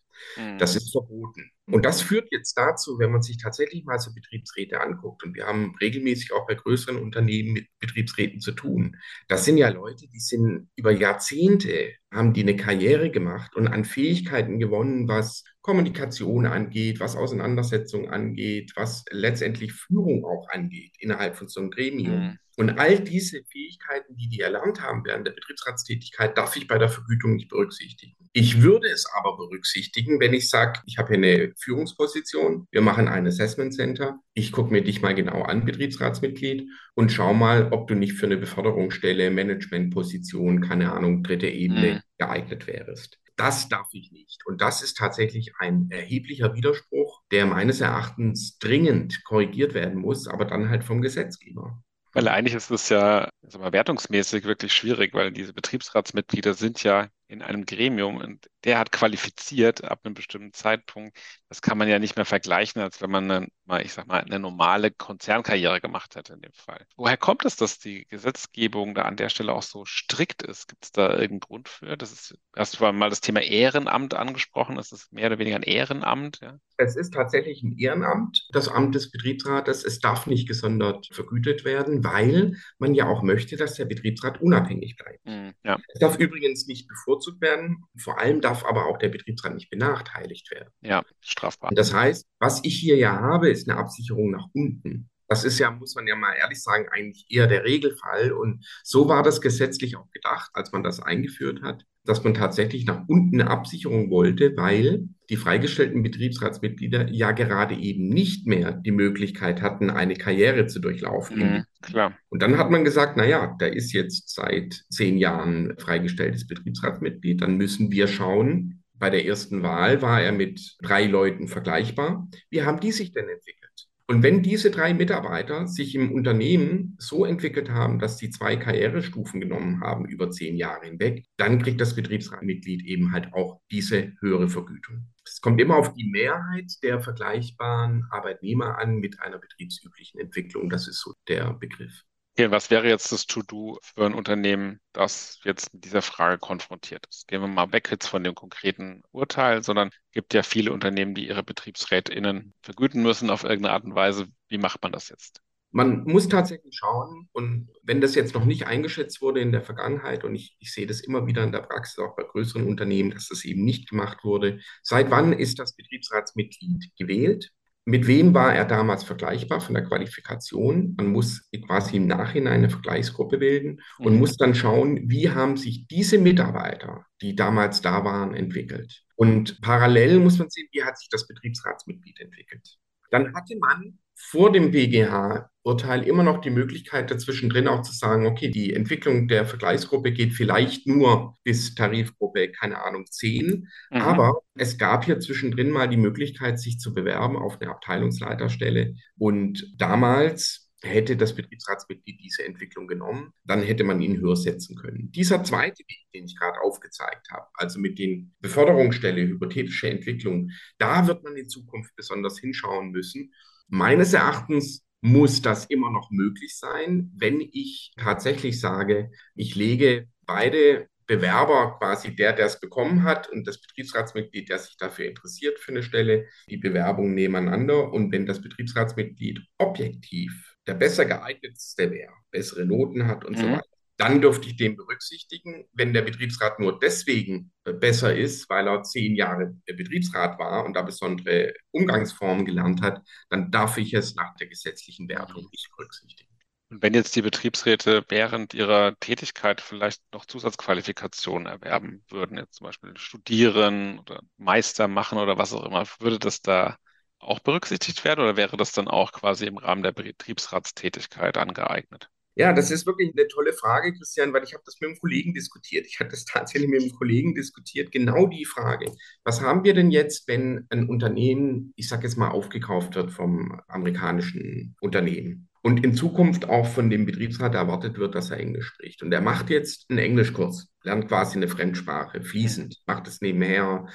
Das 0.57 0.73
mhm. 0.73 0.77
ist 0.77 0.91
verboten. 0.91 1.51
Und 1.67 1.83
das 1.83 2.01
führt 2.01 2.27
jetzt 2.31 2.53
dazu, 2.57 2.99
wenn 2.99 3.11
man 3.11 3.21
sich 3.21 3.37
tatsächlich 3.37 3.85
mal 3.85 3.99
so 3.99 4.13
Betriebsräte 4.13 4.81
anguckt, 4.81 5.23
und 5.23 5.35
wir 5.35 5.47
haben 5.47 5.75
regelmäßig 5.81 6.31
auch 6.33 6.45
bei 6.47 6.53
größeren 6.53 6.97
Unternehmen 6.97 7.53
mit 7.53 7.67
Betriebsräten 7.79 8.39
zu 8.39 8.51
tun, 8.51 8.97
das 9.27 9.45
sind 9.45 9.57
ja 9.57 9.69
Leute, 9.69 10.07
die 10.07 10.19
sind 10.19 10.69
über 10.75 10.91
Jahrzehnte, 10.91 11.93
haben 12.11 12.33
die 12.33 12.43
eine 12.43 12.55
Karriere 12.55 13.09
gemacht 13.09 13.55
und 13.55 13.67
an 13.67 13.83
Fähigkeiten 13.83 14.59
gewonnen, 14.59 15.07
was 15.07 15.43
Kommunikation 15.61 16.45
angeht, 16.45 16.99
was 16.99 17.15
Auseinandersetzung 17.15 18.09
angeht, 18.09 18.73
was 18.75 19.03
letztendlich 19.09 19.73
Führung 19.73 20.23
auch 20.23 20.47
angeht 20.49 20.93
innerhalb 20.99 21.35
von 21.35 21.47
so 21.47 21.59
einem 21.59 21.71
Gremium. 21.71 22.19
Mhm. 22.19 22.39
Und 22.57 22.79
all 22.79 22.99
diese 22.99 23.43
Fähigkeiten, 23.43 24.15
die 24.15 24.29
die 24.29 24.39
erlernt 24.39 24.81
haben 24.81 25.03
während 25.05 25.27
der 25.27 25.33
Betriebsratstätigkeit, 25.33 26.37
darf 26.37 26.55
ich 26.55 26.67
bei 26.67 26.77
der 26.77 26.89
Vergütung 26.89 27.35
nicht 27.35 27.49
berücksichtigen. 27.49 28.15
Ich 28.31 28.61
würde 28.61 28.87
es 28.87 29.05
aber 29.13 29.37
berücksichtigen, 29.37 30.19
wenn 30.19 30.33
ich 30.33 30.49
sage, 30.49 30.81
ich 30.85 30.97
habe 30.97 31.09
hier 31.09 31.17
eine 31.17 31.53
Führungsposition, 31.57 32.67
wir 32.71 32.81
machen 32.81 33.07
ein 33.07 33.27
Assessment 33.27 33.73
Center, 33.73 34.19
ich 34.33 34.51
gucke 34.51 34.71
mir 34.71 34.83
dich 34.83 35.01
mal 35.01 35.15
genau 35.15 35.41
an, 35.43 35.65
Betriebsratsmitglied, 35.65 36.69
und 36.95 37.11
schau 37.11 37.33
mal, 37.33 37.71
ob 37.71 37.87
du 37.87 37.95
nicht 37.95 38.13
für 38.13 38.25
eine 38.25 38.37
Beförderungsstelle, 38.37 39.31
Managementposition, 39.31 40.61
keine 40.61 40.93
Ahnung, 40.93 41.23
dritte 41.23 41.47
Ebene 41.47 41.93
mhm. 41.95 41.99
geeignet 42.17 42.67
wärst. 42.67 43.19
Das 43.37 43.67
darf 43.67 43.89
ich 43.91 44.11
nicht. 44.11 44.45
Und 44.45 44.61
das 44.61 44.81
ist 44.81 44.97
tatsächlich 44.97 45.53
ein 45.59 45.89
erheblicher 45.89 46.55
Widerspruch, 46.55 47.21
der 47.31 47.45
meines 47.45 47.81
Erachtens 47.81 48.57
dringend 48.59 49.23
korrigiert 49.25 49.73
werden 49.73 49.99
muss, 49.99 50.27
aber 50.27 50.45
dann 50.45 50.69
halt 50.69 50.85
vom 50.85 51.01
Gesetzgeber. 51.01 51.83
Weil 52.15 52.29
eigentlich 52.29 52.55
ist 52.55 52.71
es 52.71 52.87
ja 52.89 53.29
mal, 53.59 53.73
wertungsmäßig 53.73 54.45
wirklich 54.45 54.73
schwierig, 54.73 55.13
weil 55.13 55.31
diese 55.33 55.53
Betriebsratsmitglieder 55.53 56.53
sind 56.53 56.81
ja 56.81 57.09
in 57.27 57.41
einem 57.41 57.65
Gremium 57.65 58.17
und 58.17 58.49
der 58.63 58.79
hat 58.79 58.91
qualifiziert 58.91 59.83
ab 59.83 60.01
einem 60.03 60.13
bestimmten 60.13 60.53
Zeitpunkt. 60.53 61.17
Das 61.49 61.61
kann 61.61 61.77
man 61.77 61.87
ja 61.87 61.99
nicht 61.99 62.15
mehr 62.15 62.25
vergleichen, 62.25 62.81
als 62.81 63.01
wenn 63.01 63.11
man 63.11 63.29
eine, 63.29 63.47
mal, 63.65 63.83
ich 63.83 63.93
sag 63.93 64.07
mal, 64.07 64.21
eine 64.21 64.39
normale 64.39 64.91
Konzernkarriere 64.91 65.81
gemacht 65.81 66.15
hätte 66.15 66.33
in 66.33 66.41
dem 66.41 66.53
Fall. 66.53 66.85
Woher 66.97 67.17
kommt 67.17 67.45
es, 67.45 67.55
dass 67.55 67.79
die 67.79 68.05
Gesetzgebung 68.07 68.95
da 68.95 69.03
an 69.03 69.17
der 69.17 69.29
Stelle 69.29 69.53
auch 69.53 69.63
so 69.63 69.85
strikt 69.85 70.43
ist? 70.43 70.67
Gibt 70.67 70.85
es 70.85 70.91
da 70.91 71.09
irgendeinen 71.09 71.39
Grund 71.39 71.69
für? 71.69 71.97
Das 71.97 72.11
ist, 72.11 72.37
hast 72.55 72.79
du 72.79 72.91
mal 72.91 73.09
das 73.09 73.21
Thema 73.21 73.41
Ehrenamt 73.41 74.13
angesprochen? 74.13 74.75
Das 74.75 74.91
ist 74.91 75.11
mehr 75.13 75.27
oder 75.27 75.39
weniger 75.39 75.55
ein 75.55 75.63
Ehrenamt? 75.63 76.39
Ja? 76.41 76.59
Es 76.77 76.95
ist 76.95 77.13
tatsächlich 77.13 77.63
ein 77.63 77.77
Ehrenamt, 77.77 78.47
das 78.51 78.67
Amt 78.67 78.95
des 78.95 79.11
Betriebsrates. 79.11 79.85
Es 79.85 79.99
darf 79.99 80.27
nicht 80.27 80.47
gesondert 80.47 81.07
vergütet 81.11 81.63
werden, 81.63 82.03
weil 82.03 82.57
man 82.79 82.93
ja 82.93 83.07
auch 83.07 83.21
möchte, 83.21 83.55
dass 83.55 83.75
der 83.75 83.85
Betriebsrat 83.85 84.41
unabhängig 84.41 84.97
bleibt. 84.97 85.25
Mm, 85.25 85.51
ja. 85.63 85.77
Es 85.93 85.99
darf 85.99 86.17
übrigens 86.17 86.67
nicht 86.67 86.89
bevorzugt 87.15 87.41
werden. 87.41 87.83
Vor 87.97 88.19
allem 88.19 88.41
darf 88.41 88.65
aber 88.65 88.85
auch 88.85 88.97
der 88.97 89.09
Betriebsrat 89.09 89.53
nicht 89.53 89.69
benachteiligt 89.69 90.51
werden. 90.51 90.69
Ja, 90.81 91.03
strafbar. 91.21 91.71
Das 91.73 91.93
heißt, 91.93 92.27
was 92.39 92.63
ich 92.63 92.77
hier 92.77 92.97
ja 92.97 93.19
habe, 93.19 93.49
ist 93.49 93.69
eine 93.69 93.77
Absicherung 93.79 94.31
nach 94.31 94.47
unten. 94.53 95.09
Das 95.27 95.43
ist 95.43 95.57
ja, 95.57 95.71
muss 95.71 95.95
man 95.95 96.05
ja 96.05 96.15
mal 96.15 96.33
ehrlich 96.33 96.61
sagen, 96.61 96.87
eigentlich 96.91 97.25
eher 97.29 97.47
der 97.47 97.63
Regelfall. 97.63 98.31
Und 98.31 98.65
so 98.83 99.07
war 99.07 99.23
das 99.23 99.41
gesetzlich 99.41 99.95
auch 99.95 100.09
gedacht, 100.11 100.51
als 100.53 100.71
man 100.71 100.83
das 100.83 100.99
eingeführt 100.99 101.63
hat, 101.63 101.85
dass 102.05 102.23
man 102.23 102.33
tatsächlich 102.33 102.85
nach 102.85 103.03
unten 103.07 103.41
eine 103.41 103.49
Absicherung 103.49 104.09
wollte, 104.09 104.53
weil 104.55 105.07
die 105.29 105.37
freigestellten 105.37 106.03
Betriebsratsmitglieder 106.03 107.09
ja 107.11 107.31
gerade 107.31 107.75
eben 107.75 108.09
nicht 108.09 108.47
mehr 108.47 108.71
die 108.71 108.91
Möglichkeit 108.91 109.61
hatten, 109.61 109.89
eine 109.89 110.15
Karriere 110.15 110.67
zu 110.67 110.79
durchlaufen. 110.79 111.37
Mhm, 111.39 111.63
klar. 111.81 112.17
Und 112.29 112.41
dann 112.41 112.57
hat 112.57 112.69
man 112.69 112.83
gesagt, 112.83 113.17
na 113.17 113.25
ja, 113.25 113.55
der 113.59 113.73
ist 113.73 113.91
jetzt 113.93 114.33
seit 114.33 114.83
zehn 114.89 115.17
Jahren 115.17 115.75
freigestelltes 115.77 116.47
Betriebsratsmitglied, 116.47 117.41
dann 117.41 117.57
müssen 117.57 117.91
wir 117.91 118.07
schauen, 118.07 118.83
bei 118.97 119.09
der 119.09 119.25
ersten 119.25 119.61
Wahl 119.61 120.01
war 120.01 120.21
er 120.21 120.31
mit 120.31 120.77
drei 120.81 121.05
Leuten 121.05 121.47
vergleichbar. 121.47 122.27
Wie 122.49 122.63
haben 122.63 122.79
die 122.79 122.91
sich 122.91 123.11
denn 123.11 123.27
entwickelt? 123.27 123.64
Und 124.07 124.21
wenn 124.21 124.43
diese 124.43 124.69
drei 124.69 124.93
Mitarbeiter 124.93 125.67
sich 125.67 125.95
im 125.95 126.11
Unternehmen 126.11 126.95
so 126.99 127.25
entwickelt 127.25 127.71
haben, 127.71 127.97
dass 127.97 128.19
sie 128.19 128.29
zwei 128.29 128.55
Karrierestufen 128.55 129.41
genommen 129.41 129.81
haben 129.81 130.05
über 130.05 130.29
zehn 130.29 130.57
Jahre 130.57 130.85
hinweg, 130.85 131.25
dann 131.37 131.59
kriegt 131.59 131.81
das 131.81 131.95
Betriebsratmitglied 131.95 132.85
eben 132.85 133.11
halt 133.11 133.33
auch 133.33 133.61
diese 133.71 134.13
höhere 134.19 134.47
Vergütung. 134.47 135.07
Es 135.25 135.41
kommt 135.41 135.59
immer 135.59 135.77
auf 135.77 135.93
die 135.93 136.07
Mehrheit 136.07 136.71
der 136.83 137.01
vergleichbaren 137.01 138.05
Arbeitnehmer 138.11 138.77
an 138.77 138.97
mit 138.97 139.19
einer 139.21 139.39
betriebsüblichen 139.39 140.19
Entwicklung. 140.19 140.69
Das 140.69 140.87
ist 140.87 141.01
so 141.01 141.13
der 141.27 141.53
Begriff. 141.53 142.03
Okay, 142.37 142.51
was 142.51 142.69
wäre 142.69 142.89
jetzt 142.89 143.13
das 143.13 143.27
To-Do 143.27 143.79
für 143.81 144.05
ein 144.05 144.13
Unternehmen, 144.13 144.81
das 144.91 145.39
jetzt 145.45 145.73
mit 145.73 145.85
dieser 145.85 146.01
Frage 146.01 146.37
konfrontiert 146.37 147.05
ist? 147.09 147.29
Gehen 147.29 147.39
wir 147.39 147.47
mal 147.47 147.71
weg 147.71 147.87
jetzt 147.89 148.07
von 148.07 148.25
dem 148.25 148.35
konkreten 148.35 149.03
Urteil, 149.11 149.63
sondern 149.63 149.87
es 149.87 150.11
gibt 150.11 150.33
ja 150.33 150.43
viele 150.43 150.73
Unternehmen, 150.73 151.15
die 151.15 151.29
ihre 151.29 151.43
BetriebsrätInnen 151.43 152.53
vergüten 152.61 153.01
müssen 153.01 153.29
auf 153.29 153.45
irgendeine 153.45 153.73
Art 153.73 153.85
und 153.85 153.95
Weise. 153.95 154.27
Wie 154.49 154.57
macht 154.57 154.83
man 154.83 154.91
das 154.91 155.07
jetzt? 155.07 155.41
Man 155.71 156.03
muss 156.03 156.27
tatsächlich 156.27 156.75
schauen, 156.75 157.29
und 157.31 157.69
wenn 157.83 158.01
das 158.01 158.15
jetzt 158.15 158.33
noch 158.33 158.43
nicht 158.43 158.67
eingeschätzt 158.67 159.21
wurde 159.21 159.39
in 159.39 159.53
der 159.53 159.61
Vergangenheit, 159.61 160.25
und 160.25 160.35
ich, 160.35 160.57
ich 160.59 160.73
sehe 160.73 160.87
das 160.87 160.99
immer 160.99 161.27
wieder 161.27 161.43
in 161.45 161.53
der 161.53 161.61
Praxis, 161.61 161.99
auch 161.99 162.17
bei 162.17 162.23
größeren 162.23 162.67
Unternehmen, 162.67 163.11
dass 163.11 163.29
das 163.29 163.45
eben 163.45 163.63
nicht 163.63 163.89
gemacht 163.89 164.25
wurde, 164.25 164.59
seit 164.83 165.09
wann 165.09 165.31
ist 165.31 165.57
das 165.59 165.73
Betriebsratsmitglied 165.77 166.91
gewählt? 166.97 167.53
Mit 167.87 168.07
wem 168.07 168.33
war 168.33 168.53
er 168.53 168.65
damals 168.65 169.03
vergleichbar 169.03 169.61
von 169.61 169.75
der 169.75 169.83
Qualifikation? 169.83 170.95
Man 170.97 171.11
muss 171.11 171.47
quasi 171.67 171.97
im 171.97 172.07
Nachhinein 172.07 172.53
eine 172.53 172.69
Vergleichsgruppe 172.71 173.37
bilden 173.37 173.79
und 173.99 174.13
mhm. 174.13 174.19
muss 174.19 174.37
dann 174.37 174.55
schauen, 174.55 175.07
wie 175.07 175.29
haben 175.29 175.55
sich 175.55 175.85
diese 175.87 176.17
Mitarbeiter, 176.17 177.05
die 177.21 177.35
damals 177.35 177.81
da 177.81 178.03
waren, 178.03 178.33
entwickelt. 178.33 179.03
Und 179.15 179.61
parallel 179.61 180.19
muss 180.19 180.39
man 180.39 180.49
sehen, 180.49 180.67
wie 180.71 180.83
hat 180.83 180.97
sich 180.97 181.09
das 181.09 181.27
Betriebsratsmitglied 181.27 182.19
entwickelt. 182.19 182.67
Dann 183.11 183.35
hatte 183.35 183.55
man 183.59 183.99
vor 184.15 184.51
dem 184.51 184.71
BGH-Urteil 184.71 186.03
immer 186.03 186.23
noch 186.23 186.39
die 186.39 186.49
Möglichkeit, 186.49 187.11
dazwischen 187.11 187.49
drin 187.49 187.67
auch 187.67 187.81
zu 187.81 187.93
sagen, 187.93 188.25
okay, 188.25 188.49
die 188.49 188.73
Entwicklung 188.73 189.27
der 189.27 189.45
Vergleichsgruppe 189.45 190.13
geht 190.13 190.33
vielleicht 190.33 190.87
nur 190.87 191.35
bis 191.43 191.75
Tarifgruppe, 191.75 192.51
keine 192.51 192.81
Ahnung, 192.81 193.05
10. 193.05 193.67
Mhm. 193.91 193.97
Aber 193.97 194.41
es 194.55 194.77
gab 194.77 195.03
hier 195.03 195.19
zwischendrin 195.19 195.69
mal 195.69 195.89
die 195.89 195.97
Möglichkeit, 195.97 196.59
sich 196.59 196.79
zu 196.79 196.93
bewerben 196.93 197.35
auf 197.35 197.59
eine 197.59 197.71
Abteilungsleiterstelle. 197.71 198.95
Und 199.17 199.73
damals 199.77 200.71
hätte 200.81 201.17
das 201.17 201.35
Betriebsratsmitglied 201.35 202.21
diese 202.23 202.45
Entwicklung 202.45 202.87
genommen, 202.87 203.33
dann 203.43 203.61
hätte 203.61 203.83
man 203.83 204.01
ihn 204.01 204.19
höher 204.19 204.35
setzen 204.35 204.77
können. 204.77 205.11
Dieser 205.11 205.43
zweite 205.43 205.79
Weg, 205.79 206.05
den 206.13 206.25
ich 206.25 206.37
gerade 206.37 206.61
aufgezeigt 206.61 207.27
habe, 207.31 207.47
also 207.55 207.79
mit 207.79 207.99
den 207.99 208.33
Beförderungsstelle, 208.39 209.23
hypothetische 209.23 209.89
Entwicklung, 209.89 210.51
da 210.77 211.07
wird 211.07 211.23
man 211.23 211.35
in 211.35 211.49
Zukunft 211.49 211.95
besonders 211.95 212.39
hinschauen 212.39 212.91
müssen 212.91 213.33
Meines 213.67 214.13
Erachtens 214.13 214.85
muss 215.01 215.41
das 215.41 215.65
immer 215.65 215.91
noch 215.91 216.09
möglich 216.11 216.57
sein, 216.57 217.11
wenn 217.15 217.39
ich 217.39 217.93
tatsächlich 217.97 218.59
sage, 218.59 219.11
ich 219.35 219.55
lege 219.55 220.07
beide 220.25 220.87
Bewerber, 221.07 221.77
quasi 221.77 222.15
der, 222.15 222.33
der 222.33 222.47
es 222.47 222.59
bekommen 222.59 223.03
hat 223.03 223.29
und 223.29 223.45
das 223.45 223.61
Betriebsratsmitglied, 223.61 224.49
der 224.49 224.57
sich 224.57 224.75
dafür 224.77 225.05
interessiert 225.05 225.59
für 225.59 225.71
eine 225.71 225.83
Stelle, 225.83 226.25
die 226.49 226.57
Bewerbung 226.57 227.13
nebeneinander. 227.13 227.91
Und 227.93 228.11
wenn 228.11 228.25
das 228.25 228.41
Betriebsratsmitglied 228.41 229.39
objektiv 229.59 230.55
der 230.65 230.73
besser 230.73 231.05
geeignetste 231.05 231.91
wäre, 231.91 232.13
bessere 232.31 232.65
Noten 232.65 233.05
hat 233.05 233.23
und 233.23 233.37
mhm. 233.37 233.41
so 233.41 233.51
weiter, 233.51 233.74
dann 233.97 234.21
dürfte 234.21 234.47
ich 234.47 234.57
den 234.57 234.75
berücksichtigen. 234.75 235.67
Wenn 235.73 235.93
der 235.93 236.01
Betriebsrat 236.01 236.59
nur 236.59 236.79
deswegen 236.79 237.51
äh, 237.63 237.73
besser 237.73 238.15
ist, 238.15 238.49
weil 238.49 238.67
er 238.67 238.83
zehn 238.83 239.15
Jahre 239.15 239.55
Betriebsrat 239.65 240.37
war 240.39 240.65
und 240.65 240.73
da 240.75 240.81
besondere 240.81 241.53
Umgangsformen 241.71 242.45
gelernt 242.45 242.81
hat, 242.81 243.01
dann 243.29 243.51
darf 243.51 243.77
ich 243.77 243.93
es 243.93 244.15
nach 244.15 244.35
der 244.35 244.47
gesetzlichen 244.47 245.07
Wertung 245.09 245.47
nicht 245.51 245.69
berücksichtigen. 245.75 246.29
Und 246.69 246.81
wenn 246.81 246.93
jetzt 246.93 247.15
die 247.15 247.21
Betriebsräte 247.21 248.03
während 248.09 248.53
ihrer 248.53 248.97
Tätigkeit 248.99 249.61
vielleicht 249.61 250.01
noch 250.13 250.25
Zusatzqualifikationen 250.25 251.47
erwerben 251.47 252.03
würden, 252.09 252.37
jetzt 252.37 252.55
zum 252.55 252.65
Beispiel 252.65 252.97
studieren 252.97 253.99
oder 253.99 254.21
Meister 254.37 254.87
machen 254.87 255.17
oder 255.19 255.37
was 255.37 255.53
auch 255.53 255.63
immer, 255.65 255.85
würde 255.99 256.19
das 256.19 256.41
da 256.41 256.77
auch 257.19 257.39
berücksichtigt 257.39 258.03
werden 258.03 258.21
oder 258.21 258.35
wäre 258.35 258.57
das 258.57 258.71
dann 258.71 258.87
auch 258.87 259.11
quasi 259.11 259.45
im 259.45 259.57
Rahmen 259.57 259.83
der 259.83 259.91
Betriebsratstätigkeit 259.91 261.37
angeeignet? 261.37 262.09
Ja, 262.37 262.51
das 262.51 262.69
ist 262.69 262.85
wirklich 262.85 263.13
eine 263.15 263.29
tolle 263.29 263.53
Frage, 263.53 263.93
Christian, 263.93 264.33
weil 264.33 264.43
ich 264.43 264.53
habe 264.53 264.63
das 264.65 264.79
mit 264.81 264.89
einem 264.89 264.99
Kollegen 264.99 265.33
diskutiert. 265.33 265.87
Ich 265.87 265.99
hatte 265.99 266.11
das 266.11 266.25
tatsächlich 266.25 266.69
mit 266.69 266.81
einem 266.81 266.91
Kollegen 266.91 267.33
diskutiert, 267.33 267.91
genau 267.91 268.27
die 268.27 268.45
Frage. 268.45 268.91
Was 269.23 269.41
haben 269.41 269.63
wir 269.63 269.73
denn 269.73 269.89
jetzt, 269.89 270.27
wenn 270.27 270.65
ein 270.69 270.89
Unternehmen, 270.89 271.73
ich 271.77 271.87
sage 271.87 272.03
jetzt 272.03 272.17
mal, 272.17 272.29
aufgekauft 272.29 272.95
wird 272.95 273.11
vom 273.11 273.61
amerikanischen 273.67 274.75
Unternehmen? 274.81 275.47
Und 275.61 275.83
in 275.83 275.95
Zukunft 275.95 276.47
auch 276.47 276.67
von 276.67 276.91
dem 276.91 277.07
Betriebsrat 277.07 277.55
erwartet 277.55 277.97
wird, 277.97 278.13
dass 278.13 278.29
er 278.29 278.37
Englisch 278.37 278.67
spricht. 278.67 279.01
Und 279.01 279.11
er 279.11 279.21
macht 279.21 279.49
jetzt 279.49 279.89
einen 279.89 279.97
Englischkurs, 279.97 280.67
lernt 280.83 281.07
quasi 281.07 281.37
eine 281.37 281.47
Fremdsprache, 281.47 282.21
fließend, 282.21 282.83
macht 282.85 283.07
es 283.07 283.21
nebenher, 283.21 283.87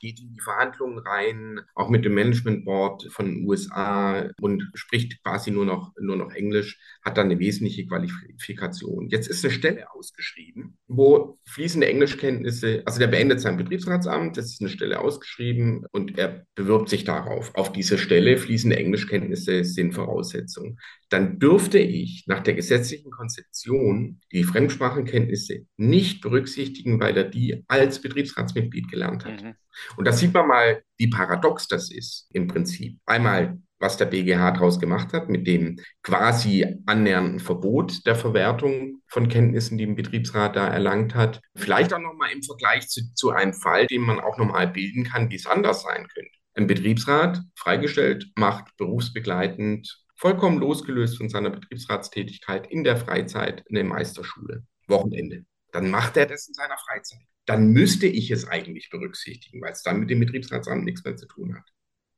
geht 0.00 0.20
in 0.20 0.32
die 0.32 0.40
Verhandlungen 0.40 0.98
rein, 0.98 1.60
auch 1.74 1.88
mit 1.88 2.04
dem 2.04 2.14
Management 2.14 2.64
Board 2.64 3.08
von 3.10 3.26
den 3.26 3.46
USA 3.46 4.30
und 4.40 4.70
spricht 4.74 5.22
quasi 5.22 5.50
nur 5.50 5.64
noch, 5.64 5.92
nur 6.00 6.16
noch 6.16 6.32
Englisch, 6.32 6.78
hat 7.04 7.16
dann 7.16 7.26
eine 7.26 7.38
wesentliche 7.38 7.86
Qualifikation. 7.86 9.08
Jetzt 9.08 9.28
ist 9.28 9.44
eine 9.44 9.52
Stelle 9.52 9.92
ausgeschrieben, 9.92 10.78
wo 10.86 11.38
fließende 11.46 11.88
Englischkenntnisse, 11.88 12.82
also 12.84 12.98
der 12.98 13.08
beendet 13.08 13.40
sein 13.40 13.56
Betriebsratsamt, 13.56 14.36
das 14.36 14.46
ist 14.46 14.60
eine 14.60 14.70
Stelle 14.70 15.00
ausgeschrieben 15.00 15.84
und 15.90 16.18
er 16.18 16.44
bewirbt 16.54 16.88
sich 16.88 17.04
darauf. 17.04 17.54
Auf 17.54 17.72
diese 17.72 17.98
Stelle 17.98 18.38
fließende 18.38 18.76
Englischkenntnisse 18.76 19.64
sind 19.64 19.92
Voraussetzung. 19.92 20.78
Dann 21.10 21.38
dürfte 21.38 21.78
ich 21.78 22.24
nach 22.26 22.40
der 22.40 22.54
gesetzlichen 22.54 23.10
Konzeption 23.10 24.20
die 24.30 24.44
Fremdsprachenkenntnisse 24.44 25.66
nicht 25.76 26.20
berücksichtigen, 26.20 27.00
weil 27.00 27.16
er 27.16 27.24
die 27.24 27.64
als 27.66 28.00
Betriebsratsmitglied 28.00 28.90
gelernt 28.90 29.24
hat. 29.24 29.42
Mhm. 29.42 29.54
Und 29.96 30.06
da 30.06 30.12
sieht 30.12 30.34
man 30.34 30.48
mal, 30.48 30.82
wie 30.98 31.08
paradox 31.08 31.66
das 31.66 31.90
ist 31.90 32.28
im 32.32 32.46
Prinzip. 32.46 32.98
Einmal, 33.06 33.58
was 33.78 33.96
der 33.96 34.06
BGH 34.06 34.52
daraus 34.52 34.80
gemacht 34.80 35.12
hat 35.12 35.28
mit 35.28 35.46
dem 35.46 35.80
quasi 36.02 36.66
annähernden 36.86 37.40
Verbot 37.40 38.04
der 38.06 38.16
Verwertung 38.16 39.00
von 39.06 39.28
Kenntnissen, 39.28 39.78
die 39.78 39.86
ein 39.86 39.94
Betriebsrat 39.94 40.56
da 40.56 40.66
erlangt 40.68 41.14
hat. 41.14 41.40
Vielleicht 41.54 41.94
auch 41.94 42.00
nochmal 42.00 42.32
im 42.32 42.42
Vergleich 42.42 42.88
zu, 42.88 43.14
zu 43.14 43.30
einem 43.30 43.54
Fall, 43.54 43.86
den 43.86 44.02
man 44.02 44.20
auch 44.20 44.36
nochmal 44.36 44.68
bilden 44.68 45.04
kann, 45.04 45.30
wie 45.30 45.36
es 45.36 45.46
anders 45.46 45.82
sein 45.82 46.06
könnte. 46.12 46.30
Ein 46.54 46.66
Betriebsrat, 46.66 47.40
freigestellt, 47.54 48.26
macht 48.34 48.76
berufsbegleitend, 48.76 50.04
vollkommen 50.18 50.58
losgelöst 50.58 51.16
von 51.16 51.28
seiner 51.28 51.50
Betriebsratstätigkeit 51.50 52.70
in 52.70 52.84
der 52.84 52.96
Freizeit 52.96 53.64
eine 53.68 53.84
Meisterschule, 53.84 54.64
Wochenende. 54.86 55.44
Dann 55.72 55.90
macht 55.90 56.16
er 56.16 56.26
das 56.26 56.48
in 56.48 56.54
seiner 56.54 56.76
Freizeit 56.76 57.28
dann 57.48 57.72
müsste 57.72 58.06
ich 58.06 58.30
es 58.30 58.46
eigentlich 58.46 58.90
berücksichtigen, 58.90 59.62
weil 59.62 59.72
es 59.72 59.82
dann 59.82 60.00
mit 60.00 60.10
dem 60.10 60.20
Betriebsratsamt 60.20 60.84
nichts 60.84 61.02
mehr 61.04 61.16
zu 61.16 61.26
tun 61.26 61.56
hat. 61.56 61.64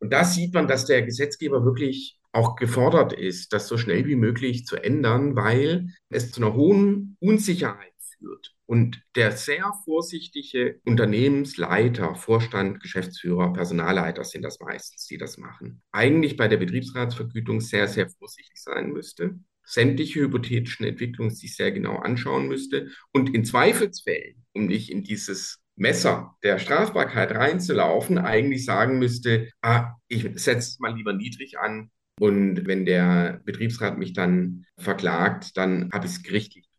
Und 0.00 0.12
da 0.12 0.24
sieht 0.24 0.54
man, 0.54 0.66
dass 0.66 0.86
der 0.86 1.02
Gesetzgeber 1.02 1.64
wirklich 1.64 2.18
auch 2.32 2.56
gefordert 2.56 3.12
ist, 3.12 3.52
das 3.52 3.68
so 3.68 3.78
schnell 3.78 4.06
wie 4.06 4.16
möglich 4.16 4.64
zu 4.66 4.76
ändern, 4.76 5.36
weil 5.36 5.90
es 6.08 6.32
zu 6.32 6.42
einer 6.42 6.54
hohen 6.54 7.16
Unsicherheit 7.20 7.92
führt. 8.18 8.54
Und 8.70 9.02
der 9.16 9.32
sehr 9.32 9.72
vorsichtige 9.84 10.78
Unternehmensleiter, 10.84 12.14
Vorstand, 12.14 12.80
Geschäftsführer, 12.80 13.52
Personalleiter 13.52 14.22
sind 14.22 14.42
das 14.42 14.60
meistens, 14.60 15.06
die 15.06 15.18
das 15.18 15.38
machen, 15.38 15.82
eigentlich 15.90 16.36
bei 16.36 16.46
der 16.46 16.58
Betriebsratsvergütung 16.58 17.60
sehr, 17.60 17.88
sehr 17.88 18.08
vorsichtig 18.08 18.62
sein 18.62 18.92
müsste 18.92 19.40
sämtliche 19.64 20.20
hypothetischen 20.20 20.86
Entwicklungen 20.86 21.34
sich 21.34 21.56
sehr 21.56 21.72
genau 21.72 21.96
anschauen 21.96 22.48
müsste 22.48 22.90
und 23.12 23.34
in 23.34 23.44
Zweifelsfällen, 23.44 24.44
um 24.52 24.66
nicht 24.66 24.90
in 24.90 25.02
dieses 25.02 25.58
Messer 25.76 26.36
der 26.44 26.58
Strafbarkeit 26.58 27.32
reinzulaufen, 27.32 28.18
eigentlich 28.18 28.64
sagen 28.64 28.98
müsste, 28.98 29.50
ah, 29.62 29.94
ich 30.08 30.22
setze 30.22 30.58
es 30.58 30.78
mal 30.78 30.94
lieber 30.94 31.12
niedrig 31.12 31.58
an 31.58 31.90
und 32.20 32.66
wenn 32.66 32.84
der 32.84 33.40
Betriebsrat 33.44 33.98
mich 33.98 34.12
dann 34.12 34.64
verklagt, 34.76 35.56
dann 35.56 35.90
habe 35.92 36.06
ich 36.06 36.12
es 36.12 36.22
gerichtlich 36.22 36.69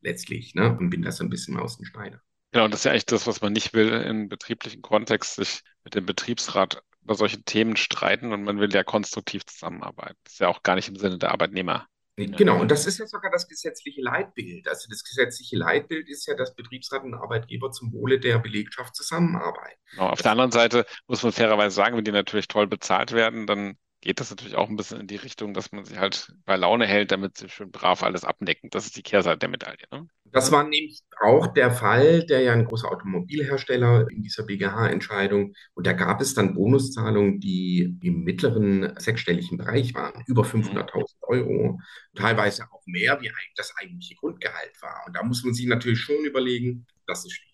letztlich, 0.00 0.54
ne? 0.54 0.76
und 0.76 0.90
bin 0.90 1.02
da 1.02 1.12
so 1.12 1.24
ein 1.24 1.30
bisschen 1.30 1.56
Außensteiner. 1.56 2.20
Genau, 2.52 2.64
und 2.64 2.72
das 2.72 2.80
ist 2.80 2.84
ja 2.84 2.92
eigentlich 2.92 3.06
das, 3.06 3.26
was 3.26 3.40
man 3.40 3.52
nicht 3.52 3.74
will 3.74 3.90
im 3.90 4.28
betrieblichen 4.28 4.82
Kontext, 4.82 5.36
sich 5.36 5.60
mit 5.84 5.94
dem 5.94 6.04
Betriebsrat 6.04 6.82
über 7.02 7.14
solche 7.14 7.42
Themen 7.42 7.76
streiten 7.76 8.32
und 8.32 8.42
man 8.42 8.58
will 8.58 8.72
ja 8.74 8.82
konstruktiv 8.82 9.46
zusammenarbeiten. 9.46 10.16
Das 10.24 10.34
ist 10.34 10.38
ja 10.40 10.48
auch 10.48 10.62
gar 10.62 10.74
nicht 10.74 10.88
im 10.88 10.96
Sinne 10.96 11.18
der 11.18 11.30
Arbeitnehmer. 11.30 11.86
Genau, 12.16 12.60
und 12.60 12.70
das 12.70 12.86
ist 12.86 12.98
ja 12.98 13.06
sogar 13.06 13.30
das 13.30 13.48
gesetzliche 13.48 14.02
Leitbild. 14.02 14.68
Also 14.68 14.88
das 14.90 15.04
gesetzliche 15.04 15.56
Leitbild 15.56 16.08
ist 16.08 16.26
ja, 16.26 16.34
dass 16.34 16.54
Betriebsrat 16.54 17.02
und 17.02 17.14
Arbeitgeber 17.14 17.70
zum 17.70 17.92
Wohle 17.92 18.20
der 18.20 18.38
Belegschaft 18.38 18.94
zusammenarbeiten. 18.94 19.80
Genau. 19.92 20.08
Auf 20.08 20.20
der 20.20 20.32
anderen 20.32 20.50
Seite 20.50 20.84
muss 21.06 21.22
man 21.22 21.32
fairerweise 21.32 21.74
sagen, 21.74 21.96
wenn 21.96 22.04
die 22.04 22.12
natürlich 22.12 22.48
toll 22.48 22.66
bezahlt 22.66 23.12
werden, 23.12 23.46
dann 23.46 23.76
geht 24.00 24.20
das 24.20 24.30
natürlich 24.30 24.56
auch 24.56 24.68
ein 24.68 24.76
bisschen 24.76 25.00
in 25.00 25.06
die 25.06 25.16
Richtung, 25.16 25.52
dass 25.52 25.72
man 25.72 25.84
sie 25.84 25.98
halt 25.98 26.32
bei 26.46 26.56
Laune 26.56 26.86
hält, 26.86 27.12
damit 27.12 27.36
sie 27.36 27.48
schön 27.48 27.70
brav 27.70 28.02
alles 28.02 28.24
abnecken. 28.24 28.70
Das 28.70 28.86
ist 28.86 28.96
die 28.96 29.02
Kehrseite 29.02 29.40
der 29.40 29.48
Medaille. 29.50 29.84
Ne? 29.92 30.06
Das 30.32 30.52
war 30.52 30.62
nämlich 30.62 31.02
auch 31.20 31.48
der 31.48 31.70
Fall, 31.70 32.24
der 32.24 32.40
ja 32.40 32.52
ein 32.52 32.64
großer 32.64 32.90
Automobilhersteller 32.90 34.06
in 34.10 34.22
dieser 34.22 34.44
BGH-Entscheidung. 34.44 35.54
Und 35.74 35.86
da 35.86 35.92
gab 35.92 36.20
es 36.20 36.34
dann 36.34 36.54
Bonuszahlungen, 36.54 37.40
die 37.40 37.98
im 38.02 38.22
mittleren 38.22 38.98
sechsstelligen 38.98 39.58
Bereich 39.58 39.94
waren, 39.94 40.24
über 40.26 40.42
500.000 40.42 40.96
mhm. 40.96 41.04
Euro, 41.22 41.80
teilweise 42.14 42.64
auch 42.70 42.82
mehr, 42.86 43.20
wie 43.20 43.30
das 43.56 43.74
eigentliche 43.80 44.14
Grundgehalt 44.14 44.80
war. 44.80 45.04
Und 45.06 45.16
da 45.16 45.22
muss 45.22 45.44
man 45.44 45.52
sich 45.52 45.66
natürlich 45.66 46.00
schon 46.00 46.24
überlegen, 46.24 46.86
das 47.06 47.24
ist 47.24 47.32
schwierig. 47.32 47.49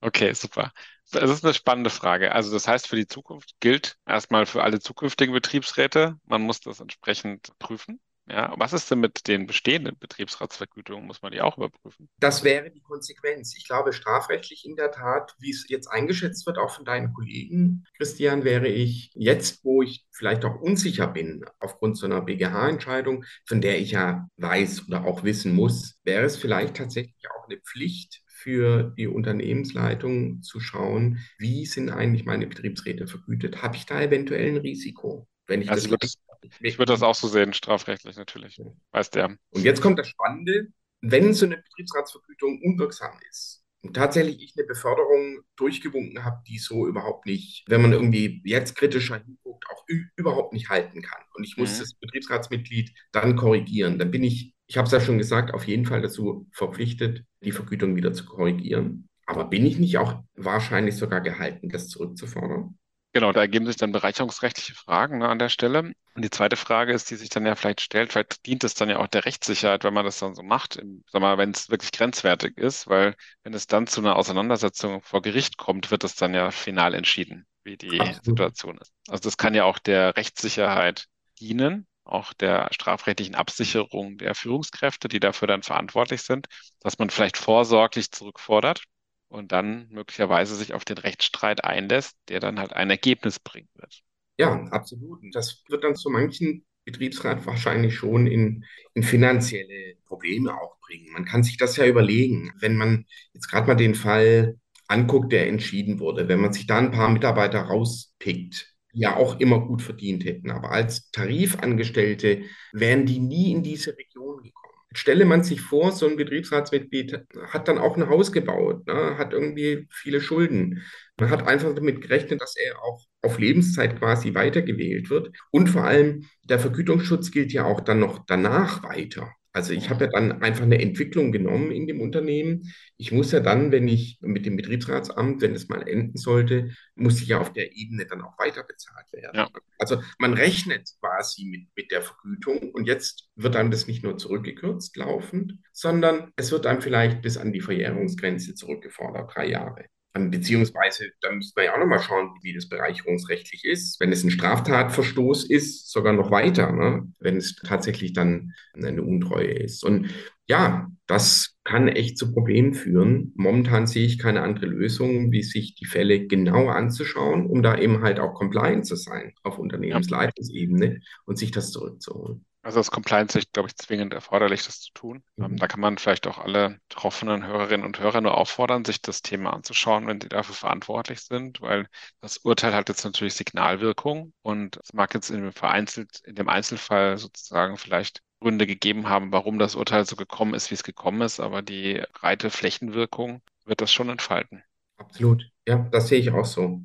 Okay, 0.00 0.32
super. 0.32 0.72
Das 1.10 1.30
ist 1.30 1.44
eine 1.44 1.54
spannende 1.54 1.90
Frage. 1.90 2.32
Also 2.32 2.52
das 2.52 2.68
heißt, 2.68 2.86
für 2.86 2.96
die 2.96 3.06
Zukunft 3.06 3.54
gilt 3.60 3.96
erstmal 4.06 4.46
für 4.46 4.62
alle 4.62 4.78
zukünftigen 4.78 5.34
Betriebsräte, 5.34 6.16
man 6.24 6.42
muss 6.42 6.60
das 6.60 6.80
entsprechend 6.80 7.50
prüfen. 7.58 8.00
Ja, 8.30 8.52
was 8.58 8.74
ist 8.74 8.90
denn 8.90 9.00
mit 9.00 9.26
den 9.26 9.46
bestehenden 9.46 9.98
Betriebsratsvergütungen? 9.98 11.06
Muss 11.06 11.22
man 11.22 11.32
die 11.32 11.40
auch 11.40 11.56
überprüfen? 11.56 12.10
Das 12.20 12.44
wäre 12.44 12.70
die 12.70 12.82
Konsequenz. 12.82 13.56
Ich 13.56 13.66
glaube, 13.66 13.94
strafrechtlich 13.94 14.66
in 14.66 14.76
der 14.76 14.90
Tat, 14.90 15.34
wie 15.38 15.50
es 15.50 15.64
jetzt 15.68 15.86
eingeschätzt 15.86 16.46
wird, 16.46 16.58
auch 16.58 16.70
von 16.70 16.84
deinen 16.84 17.14
Kollegen, 17.14 17.84
Christian, 17.96 18.44
wäre 18.44 18.68
ich 18.68 19.10
jetzt, 19.14 19.64
wo 19.64 19.80
ich 19.82 20.04
vielleicht 20.10 20.44
auch 20.44 20.60
unsicher 20.60 21.06
bin 21.06 21.42
aufgrund 21.58 21.96
so 21.96 22.04
einer 22.04 22.20
BGH-Entscheidung, 22.20 23.24
von 23.46 23.62
der 23.62 23.78
ich 23.78 23.92
ja 23.92 24.28
weiß 24.36 24.88
oder 24.88 25.06
auch 25.06 25.24
wissen 25.24 25.54
muss, 25.54 25.98
wäre 26.04 26.24
es 26.24 26.36
vielleicht 26.36 26.76
tatsächlich 26.76 27.30
auch 27.30 27.48
eine 27.48 27.58
Pflicht 27.60 28.22
für 28.48 28.94
die 28.96 29.06
Unternehmensleitung 29.06 30.40
zu 30.40 30.58
schauen, 30.58 31.18
wie 31.36 31.66
sind 31.66 31.90
eigentlich 31.90 32.24
meine 32.24 32.46
Betriebsräte 32.46 33.06
vergütet? 33.06 33.60
Habe 33.60 33.76
ich 33.76 33.84
da 33.84 34.00
eventuell 34.00 34.48
ein 34.48 34.56
Risiko? 34.56 35.28
Wenn 35.46 35.60
ich 35.60 35.70
also 35.70 35.94
das 35.94 36.16
ich 36.60 36.78
würde 36.78 36.92
das 36.92 37.02
auch 37.02 37.14
so 37.14 37.28
sehen, 37.28 37.52
strafrechtlich 37.52 38.16
natürlich. 38.16 38.58
Weiß 38.92 39.10
der. 39.10 39.36
Und 39.50 39.64
jetzt 39.64 39.82
kommt 39.82 39.98
das 39.98 40.08
Spannende. 40.08 40.68
Wenn 41.02 41.34
so 41.34 41.44
eine 41.44 41.58
Betriebsratsvergütung 41.58 42.62
unwirksam 42.62 43.18
ist 43.28 43.62
und 43.82 43.94
tatsächlich 43.94 44.42
ich 44.42 44.54
eine 44.56 44.66
Beförderung 44.66 45.42
durchgewunken 45.56 46.24
habe, 46.24 46.42
die 46.48 46.56
so 46.56 46.86
überhaupt 46.86 47.26
nicht, 47.26 47.64
wenn 47.68 47.82
man 47.82 47.92
irgendwie 47.92 48.40
jetzt 48.44 48.76
kritischer 48.76 49.22
hinguckt, 49.22 49.66
auch 49.68 49.84
überhaupt 50.16 50.54
nicht 50.54 50.70
halten 50.70 51.02
kann. 51.02 51.20
Und 51.34 51.44
ich 51.44 51.58
muss 51.58 51.76
mhm. 51.76 51.80
das 51.80 51.94
Betriebsratsmitglied 51.94 52.94
dann 53.12 53.36
korrigieren. 53.36 53.98
Dann 53.98 54.10
bin 54.10 54.24
ich, 54.24 54.54
ich 54.68 54.76
habe 54.76 54.86
es 54.86 54.92
ja 54.92 55.00
schon 55.00 55.18
gesagt, 55.18 55.54
auf 55.54 55.66
jeden 55.66 55.86
Fall 55.86 56.02
dazu 56.02 56.46
verpflichtet, 56.52 57.24
die 57.42 57.52
Vergütung 57.52 57.96
wieder 57.96 58.12
zu 58.12 58.26
korrigieren. 58.26 59.08
Aber 59.26 59.44
bin 59.46 59.66
ich 59.66 59.78
nicht 59.78 59.98
auch 59.98 60.22
wahrscheinlich 60.36 60.96
sogar 60.96 61.20
gehalten, 61.22 61.70
das 61.70 61.88
zurückzufordern? 61.88 62.78
Genau, 63.14 63.32
da 63.32 63.40
ergeben 63.40 63.66
sich 63.66 63.76
dann 63.76 63.92
bereicherungsrechtliche 63.92 64.74
Fragen 64.74 65.18
ne, 65.18 65.28
an 65.28 65.38
der 65.38 65.48
Stelle. 65.48 65.92
Und 66.14 66.24
die 66.24 66.30
zweite 66.30 66.56
Frage 66.56 66.92
ist, 66.92 67.10
die 67.10 67.16
sich 67.16 67.30
dann 67.30 67.46
ja 67.46 67.54
vielleicht 67.54 67.80
stellt, 67.80 68.12
vielleicht 68.12 68.44
dient 68.44 68.62
es 68.64 68.74
dann 68.74 68.90
ja 68.90 68.98
auch 68.98 69.06
der 69.06 69.24
Rechtssicherheit, 69.24 69.84
wenn 69.84 69.94
man 69.94 70.04
das 70.04 70.18
dann 70.18 70.34
so 70.34 70.42
macht, 70.42 70.76
im, 70.76 71.02
sag 71.10 71.22
mal, 71.22 71.38
wenn 71.38 71.50
es 71.50 71.70
wirklich 71.70 71.92
grenzwertig 71.92 72.58
ist, 72.58 72.86
weil 72.88 73.16
wenn 73.44 73.54
es 73.54 73.66
dann 73.66 73.86
zu 73.86 74.00
einer 74.00 74.16
Auseinandersetzung 74.16 75.02
vor 75.02 75.22
Gericht 75.22 75.56
kommt, 75.56 75.90
wird 75.90 76.04
es 76.04 76.14
dann 76.16 76.34
ja 76.34 76.50
final 76.50 76.92
entschieden, 76.92 77.46
wie 77.64 77.78
die 77.78 77.98
Absolut. 77.98 78.24
Situation 78.24 78.78
ist. 78.78 78.92
Also 79.08 79.22
das 79.22 79.38
kann 79.38 79.54
ja 79.54 79.64
auch 79.64 79.78
der 79.78 80.16
Rechtssicherheit 80.16 81.06
dienen, 81.40 81.86
auch 82.08 82.32
der 82.32 82.68
strafrechtlichen 82.72 83.34
Absicherung 83.34 84.18
der 84.18 84.34
Führungskräfte, 84.34 85.08
die 85.08 85.20
dafür 85.20 85.48
dann 85.48 85.62
verantwortlich 85.62 86.22
sind, 86.22 86.46
dass 86.80 86.98
man 86.98 87.10
vielleicht 87.10 87.36
vorsorglich 87.36 88.10
zurückfordert 88.12 88.84
und 89.28 89.52
dann 89.52 89.88
möglicherweise 89.90 90.56
sich 90.56 90.74
auf 90.74 90.84
den 90.84 90.98
Rechtsstreit 90.98 91.64
einlässt, 91.64 92.16
der 92.28 92.40
dann 92.40 92.58
halt 92.58 92.72
ein 92.72 92.90
Ergebnis 92.90 93.38
bringen 93.40 93.68
wird. 93.74 94.02
Ja, 94.38 94.64
absolut. 94.70 95.20
Das 95.32 95.62
wird 95.68 95.84
dann 95.84 95.96
zu 95.96 96.10
manchen 96.10 96.64
Betriebsrat 96.84 97.44
wahrscheinlich 97.46 97.94
schon 97.94 98.26
in, 98.26 98.64
in 98.94 99.02
finanzielle 99.02 99.96
Probleme 100.06 100.54
auch 100.60 100.78
bringen. 100.80 101.12
Man 101.12 101.24
kann 101.24 101.42
sich 101.42 101.56
das 101.58 101.76
ja 101.76 101.86
überlegen, 101.86 102.52
wenn 102.60 102.76
man 102.76 103.04
jetzt 103.34 103.48
gerade 103.48 103.66
mal 103.66 103.74
den 103.74 103.94
Fall 103.94 104.58
anguckt, 104.86 105.32
der 105.32 105.48
entschieden 105.48 105.98
wurde, 106.00 106.28
wenn 106.28 106.40
man 106.40 106.52
sich 106.52 106.66
da 106.66 106.78
ein 106.78 106.92
paar 106.92 107.10
Mitarbeiter 107.10 107.60
rauspickt, 107.62 108.74
ja 108.98 109.16
auch 109.16 109.40
immer 109.40 109.60
gut 109.66 109.82
verdient 109.82 110.24
hätten, 110.24 110.50
aber 110.50 110.70
als 110.72 111.10
Tarifangestellte 111.10 112.42
wären 112.72 113.06
die 113.06 113.20
nie 113.20 113.52
in 113.52 113.62
diese 113.62 113.96
Region 113.96 114.42
gekommen 114.42 114.68
stelle 114.92 115.24
man 115.24 115.44
sich 115.44 115.60
vor, 115.60 115.92
so 115.92 116.06
ein 116.06 116.16
Betriebsratsmitglied 116.16 117.24
hat 117.48 117.68
dann 117.68 117.78
auch 117.78 117.96
ein 117.96 118.08
Haus 118.08 118.32
gebaut, 118.32 118.86
ne, 118.86 119.18
hat 119.18 119.32
irgendwie 119.32 119.86
viele 119.90 120.20
Schulden. 120.20 120.82
Man 121.18 121.30
hat 121.30 121.46
einfach 121.46 121.74
damit 121.74 122.00
gerechnet, 122.00 122.40
dass 122.40 122.56
er 122.56 122.82
auch 122.82 123.04
auf 123.22 123.38
Lebenszeit 123.38 123.98
quasi 123.98 124.34
weitergewählt 124.34 125.10
wird. 125.10 125.30
Und 125.50 125.68
vor 125.68 125.84
allem, 125.84 126.26
der 126.44 126.58
Vergütungsschutz 126.58 127.30
gilt 127.30 127.52
ja 127.52 127.64
auch 127.64 127.80
dann 127.80 128.00
noch 128.00 128.24
danach 128.26 128.82
weiter. 128.82 129.32
Also 129.52 129.72
ich 129.72 129.90
habe 129.90 130.04
ja 130.04 130.10
dann 130.10 130.42
einfach 130.42 130.64
eine 130.64 130.80
Entwicklung 130.80 131.32
genommen 131.32 131.72
in 131.72 131.86
dem 131.86 132.00
Unternehmen. 132.00 132.72
Ich 132.96 133.12
muss 133.12 133.32
ja 133.32 133.40
dann, 133.40 133.72
wenn 133.72 133.88
ich 133.88 134.18
mit 134.20 134.46
dem 134.46 134.56
Betriebsratsamt, 134.56 135.40
wenn 135.40 135.54
es 135.54 135.68
mal 135.68 135.86
enden 135.88 136.16
sollte, 136.16 136.70
muss 136.94 137.20
ich 137.22 137.28
ja 137.28 137.40
auf 137.40 137.52
der 137.52 137.74
Ebene 137.74 138.06
dann 138.06 138.22
auch 138.22 138.38
weiter 138.38 138.62
bezahlt 138.62 139.10
werden. 139.12 139.36
Ja. 139.36 139.48
Also 139.78 140.02
man 140.18 140.34
rechnet 140.34 140.88
quasi 141.00 141.46
mit, 141.46 141.68
mit 141.74 141.90
der 141.90 142.02
Vergütung 142.02 142.72
und 142.72 142.86
jetzt 142.86 143.30
wird 143.36 143.54
dann 143.54 143.70
das 143.70 143.86
nicht 143.86 144.04
nur 144.04 144.18
zurückgekürzt 144.18 144.96
laufend, 144.96 145.54
sondern 145.72 146.30
es 146.36 146.52
wird 146.52 146.64
dann 146.64 146.82
vielleicht 146.82 147.22
bis 147.22 147.36
an 147.36 147.52
die 147.52 147.60
Verjährungsgrenze 147.60 148.54
zurückgefordert, 148.54 149.34
drei 149.34 149.48
Jahre. 149.48 149.86
Beziehungsweise, 150.14 151.12
da 151.20 151.30
müsste 151.30 151.52
man 151.56 151.66
ja 151.66 151.74
auch 151.74 151.78
nochmal 151.78 152.00
schauen, 152.00 152.30
wie 152.42 152.52
das 152.52 152.68
bereicherungsrechtlich 152.68 153.64
ist. 153.64 154.00
Wenn 154.00 154.10
es 154.10 154.24
ein 154.24 154.30
Straftatverstoß 154.30 155.48
ist, 155.48 155.90
sogar 155.90 156.12
noch 156.12 156.30
weiter, 156.30 156.72
ne? 156.72 157.12
wenn 157.20 157.36
es 157.36 157.54
tatsächlich 157.56 158.14
dann 158.14 158.52
eine 158.74 159.02
Untreue 159.02 159.52
ist. 159.52 159.84
Und 159.84 160.10
ja, 160.48 160.90
das 161.06 161.56
kann 161.62 161.88
echt 161.88 162.18
zu 162.18 162.32
Problemen 162.32 162.74
führen. 162.74 163.32
Momentan 163.36 163.86
sehe 163.86 164.06
ich 164.06 164.18
keine 164.18 164.42
andere 164.42 164.66
Lösung, 164.66 165.30
wie 165.30 165.42
sich 165.42 165.74
die 165.74 165.86
Fälle 165.86 166.26
genauer 166.26 166.74
anzuschauen, 166.74 167.46
um 167.46 167.62
da 167.62 167.78
eben 167.78 168.02
halt 168.02 168.18
auch 168.18 168.34
compliant 168.34 168.86
zu 168.86 168.96
sein 168.96 169.34
auf 169.42 169.58
Unternehmensleitungsebene 169.58 171.00
und 171.26 171.38
sich 171.38 171.50
das 171.50 171.70
zurückzuholen. 171.70 172.44
Also 172.62 172.80
aus 172.80 172.90
Compliance-Sicht, 172.90 173.52
glaube 173.52 173.68
ich, 173.68 173.76
zwingend 173.76 174.12
erforderlich, 174.12 174.64
das 174.66 174.80
zu 174.80 174.92
tun. 174.92 175.22
Ähm, 175.38 175.52
mhm. 175.52 175.56
da 175.56 175.68
kann 175.68 175.80
man 175.80 175.96
vielleicht 175.96 176.26
auch 176.26 176.38
alle 176.38 176.80
betroffenen 176.88 177.46
Hörerinnen 177.46 177.86
und 177.86 177.98
Hörer 178.00 178.20
nur 178.20 178.36
auffordern, 178.36 178.84
sich 178.84 179.00
das 179.00 179.22
Thema 179.22 179.52
anzuschauen, 179.52 180.06
wenn 180.06 180.20
sie 180.20 180.28
dafür 180.28 180.54
verantwortlich 180.54 181.20
sind, 181.20 181.60
weil 181.60 181.88
das 182.20 182.38
Urteil 182.38 182.74
hat 182.74 182.88
jetzt 182.88 183.04
natürlich 183.04 183.34
Signalwirkung 183.34 184.32
und 184.42 184.78
es 184.82 184.92
mag 184.92 185.14
jetzt 185.14 185.30
in 185.30 185.42
dem 185.42 185.52
vereinzelt, 185.52 186.20
in 186.24 186.34
dem 186.34 186.48
Einzelfall 186.48 187.16
sozusagen 187.16 187.78
vielleicht 187.78 188.22
Gründe 188.40 188.66
gegeben 188.66 189.08
haben, 189.08 189.32
warum 189.32 189.58
das 189.58 189.74
Urteil 189.74 190.04
so 190.04 190.16
gekommen 190.16 190.54
ist, 190.54 190.70
wie 190.70 190.74
es 190.74 190.84
gekommen 190.84 191.22
ist, 191.22 191.40
aber 191.40 191.62
die 191.62 192.02
breite 192.12 192.50
Flächenwirkung 192.50 193.40
wird 193.64 193.80
das 193.80 193.92
schon 193.92 194.08
entfalten. 194.08 194.62
Absolut. 194.96 195.50
Ja, 195.66 195.88
das 195.90 196.08
sehe 196.08 196.18
ich 196.20 196.30
auch 196.30 196.44
so. 196.44 196.82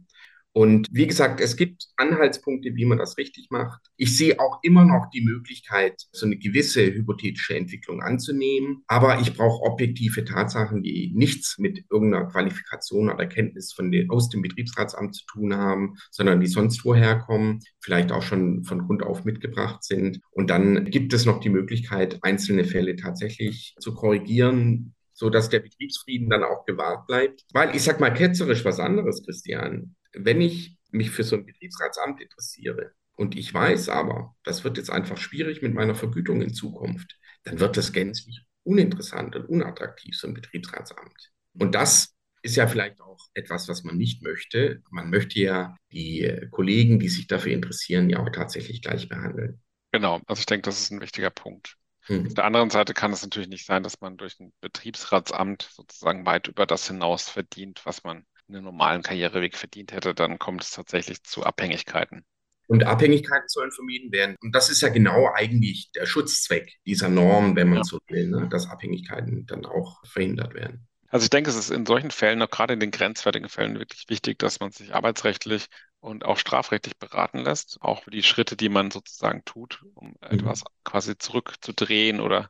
Und 0.54 0.88
wie 0.92 1.08
gesagt, 1.08 1.42
es 1.42 1.56
gibt 1.56 1.88
Anhaltspunkte, 1.98 2.76
wie 2.76 2.86
man 2.86 3.00
das 3.00 3.18
richtig 3.18 3.48
macht. 3.50 3.82
Ich 3.98 4.16
sehe 4.16 4.40
auch 4.40 4.60
immer 4.62 4.86
noch 4.86 5.10
die 5.12 5.22
Möglichkeit, 5.22 6.00
so 6.12 6.28
eine 6.28 6.38
gewisse 6.38 6.86
hypothetische 6.86 7.56
Entwicklung 7.56 8.02
anzunehmen. 8.02 8.84
Aber 8.88 9.20
ich 9.20 9.34
brauche 9.34 9.64
objektive 9.64 10.24
Tatsachen, 10.24 10.84
die 10.84 11.12
nichts 11.16 11.58
mit 11.58 11.84
irgendeiner 11.90 12.28
Qualifikation 12.28 13.10
oder 13.10 13.26
Kenntnis 13.26 13.74
von 13.74 13.92
den, 13.92 14.12
aus 14.12 14.30
dem 14.30 14.44
Betriebsratsamt 14.44 15.16
zu 15.16 15.26
tun 15.26 15.56
haben, 15.56 15.96
sondern 16.12 16.40
die 16.40 16.48
sonst 16.48 16.86
woher 16.86 17.18
kommen, 17.18 17.60
vielleicht 17.80 18.12
auch 18.12 18.22
schon 18.22 18.64
von 18.64 18.86
Grund 18.86 19.02
auf 19.02 19.26
mitgebracht 19.26 19.84
sind. 19.84 20.20
Und 20.32 20.52
dann 20.52 20.86
gibt 20.86 21.14
es 21.14 21.26
noch 21.26 21.40
die 21.40 21.50
Möglichkeit, 21.50 22.20
einzelne 22.22 22.64
Fälle 22.64 22.96
tatsächlich 22.96 23.76
zu 23.80 23.96
korrigieren, 23.96 24.94
so 25.14 25.32
dass 25.32 25.50
der 25.50 25.60
Betriebsfrieden 25.60 26.30
dann 26.30 26.44
auch 26.44 26.66
gewahrt 26.66 27.08
bleibt. 27.08 27.44
Weil 27.54 27.76
ich 27.76 27.82
sag 27.82 28.00
mal 28.00 28.14
ketzerisch 28.14 28.64
was 28.66 28.80
anderes, 28.80 29.26
Christian 29.26 29.96
wenn 30.14 30.42
ich 30.42 30.78
mich 30.92 31.12
für 31.12 31.24
so 31.24 31.36
ein 31.36 31.46
Betriebsratsamt 31.46 32.22
interessiere 32.22 32.94
und 33.16 33.38
ich 33.38 33.54
weiß 33.54 33.90
aber, 33.90 34.36
das 34.44 34.64
wird 34.64 34.78
jetzt 34.78 34.90
einfach 34.90 35.18
schwierig 35.18 35.62
mit 35.62 35.74
meiner 35.74 35.96
Vergütung 35.96 36.42
in 36.42 36.54
Zukunft, 36.54 37.18
dann 37.44 37.60
wird 37.60 37.78
das 37.78 37.94
gänzlich 37.94 38.46
uninteressant 38.64 39.36
und 39.36 39.46
unattraktiv, 39.46 40.18
so 40.18 40.28
ein 40.28 40.34
Betriebsratsamt. 40.34 41.32
Und 41.54 41.76
das 41.76 42.16
ist 42.42 42.56
ja 42.56 42.68
vielleicht 42.68 43.02
auch 43.02 43.20
etwas, 43.34 43.68
was 43.68 43.84
man 43.84 43.98
nicht 43.98 44.22
möchte. 44.22 44.82
Man 44.90 45.10
möchte 45.10 45.40
ja 45.40 45.76
die 45.92 46.48
Kollegen, 46.52 47.00
die 47.00 47.10
sich 47.10 47.28
dafür 47.28 47.54
interessieren, 47.54 48.10
ja 48.10 48.20
auch 48.20 48.30
tatsächlich 48.30 48.82
gleich 48.82 49.08
behandeln. 49.08 49.62
Genau, 49.92 50.22
also 50.26 50.40
ich 50.40 50.46
denke, 50.46 50.64
das 50.64 50.82
ist 50.82 50.92
ein 50.92 51.02
wichtiger 51.02 51.30
Punkt. 51.30 51.78
Hm. 52.06 52.28
Auf 52.28 52.34
der 52.34 52.46
anderen 52.46 52.70
Seite 52.70 52.94
kann 52.94 53.14
es 53.14 53.24
natürlich 53.24 53.48
nicht 53.48 53.66
sein, 53.66 53.84
dass 53.84 54.02
man 54.02 54.18
durch 54.18 54.40
ein 54.40 54.52
Betriebsratsamt 54.60 55.70
sozusagen 55.72 56.26
weit 56.26 56.48
über 56.48 56.66
das 56.66 56.88
hinaus 56.88 57.30
verdient, 57.30 57.86
was 57.86 58.04
man 58.04 58.26
einen 58.48 58.64
normalen 58.64 59.02
Karriereweg 59.02 59.58
verdient 59.58 59.92
hätte, 59.94 60.14
dann 60.14 60.40
kommt 60.40 60.64
es 60.64 60.72
tatsächlich 60.72 61.24
zu 61.24 61.44
Abhängigkeiten. 61.44 62.26
Und 62.68 62.86
Abhängigkeiten 62.86 63.48
sollen 63.48 63.72
vermieden 63.72 64.12
werden. 64.12 64.36
Und 64.42 64.56
das 64.56 64.70
ist 64.70 64.82
ja 64.82 64.90
genau 64.90 65.30
eigentlich 65.34 65.92
der 65.92 66.06
Schutzzweck 66.06 66.74
dieser 66.86 67.10
Norm, 67.10 67.56
wenn 67.56 67.70
man 67.70 67.80
ja. 67.80 67.84
so 67.84 68.00
will, 68.08 68.28
ne? 68.28 68.48
dass 68.50 68.70
Abhängigkeiten 68.70 69.46
dann 69.46 69.66
auch 69.66 70.04
verhindert 70.06 70.54
werden. 70.54 70.88
Also 71.10 71.26
ich 71.26 71.30
denke, 71.30 71.52
es 71.52 71.56
ist 71.56 71.70
in 71.70 71.86
solchen 71.86 72.10
Fällen, 72.10 72.42
auch 72.42 72.50
gerade 72.50 72.74
in 72.74 72.80
den 72.80 72.90
grenzwertigen 72.90 73.48
Fällen, 73.48 73.78
wirklich 73.78 74.06
wichtig, 74.08 74.40
dass 74.40 74.60
man 74.60 74.72
sich 74.72 74.96
arbeitsrechtlich 74.96 75.68
und 76.00 76.26
auch 76.26 76.38
strafrechtlich 76.38 76.98
beraten 76.98 77.40
lässt, 77.40 77.78
auch 77.82 78.04
für 78.04 78.10
die 78.10 78.24
Schritte, 78.24 78.58
die 78.58 78.70
man 78.70 78.90
sozusagen 78.90 79.46
tut, 79.46 79.84
um 79.94 80.08
mhm. 80.08 80.16
etwas 80.22 80.64
quasi 80.84 81.18
zurückzudrehen 81.18 82.20
oder 82.20 82.50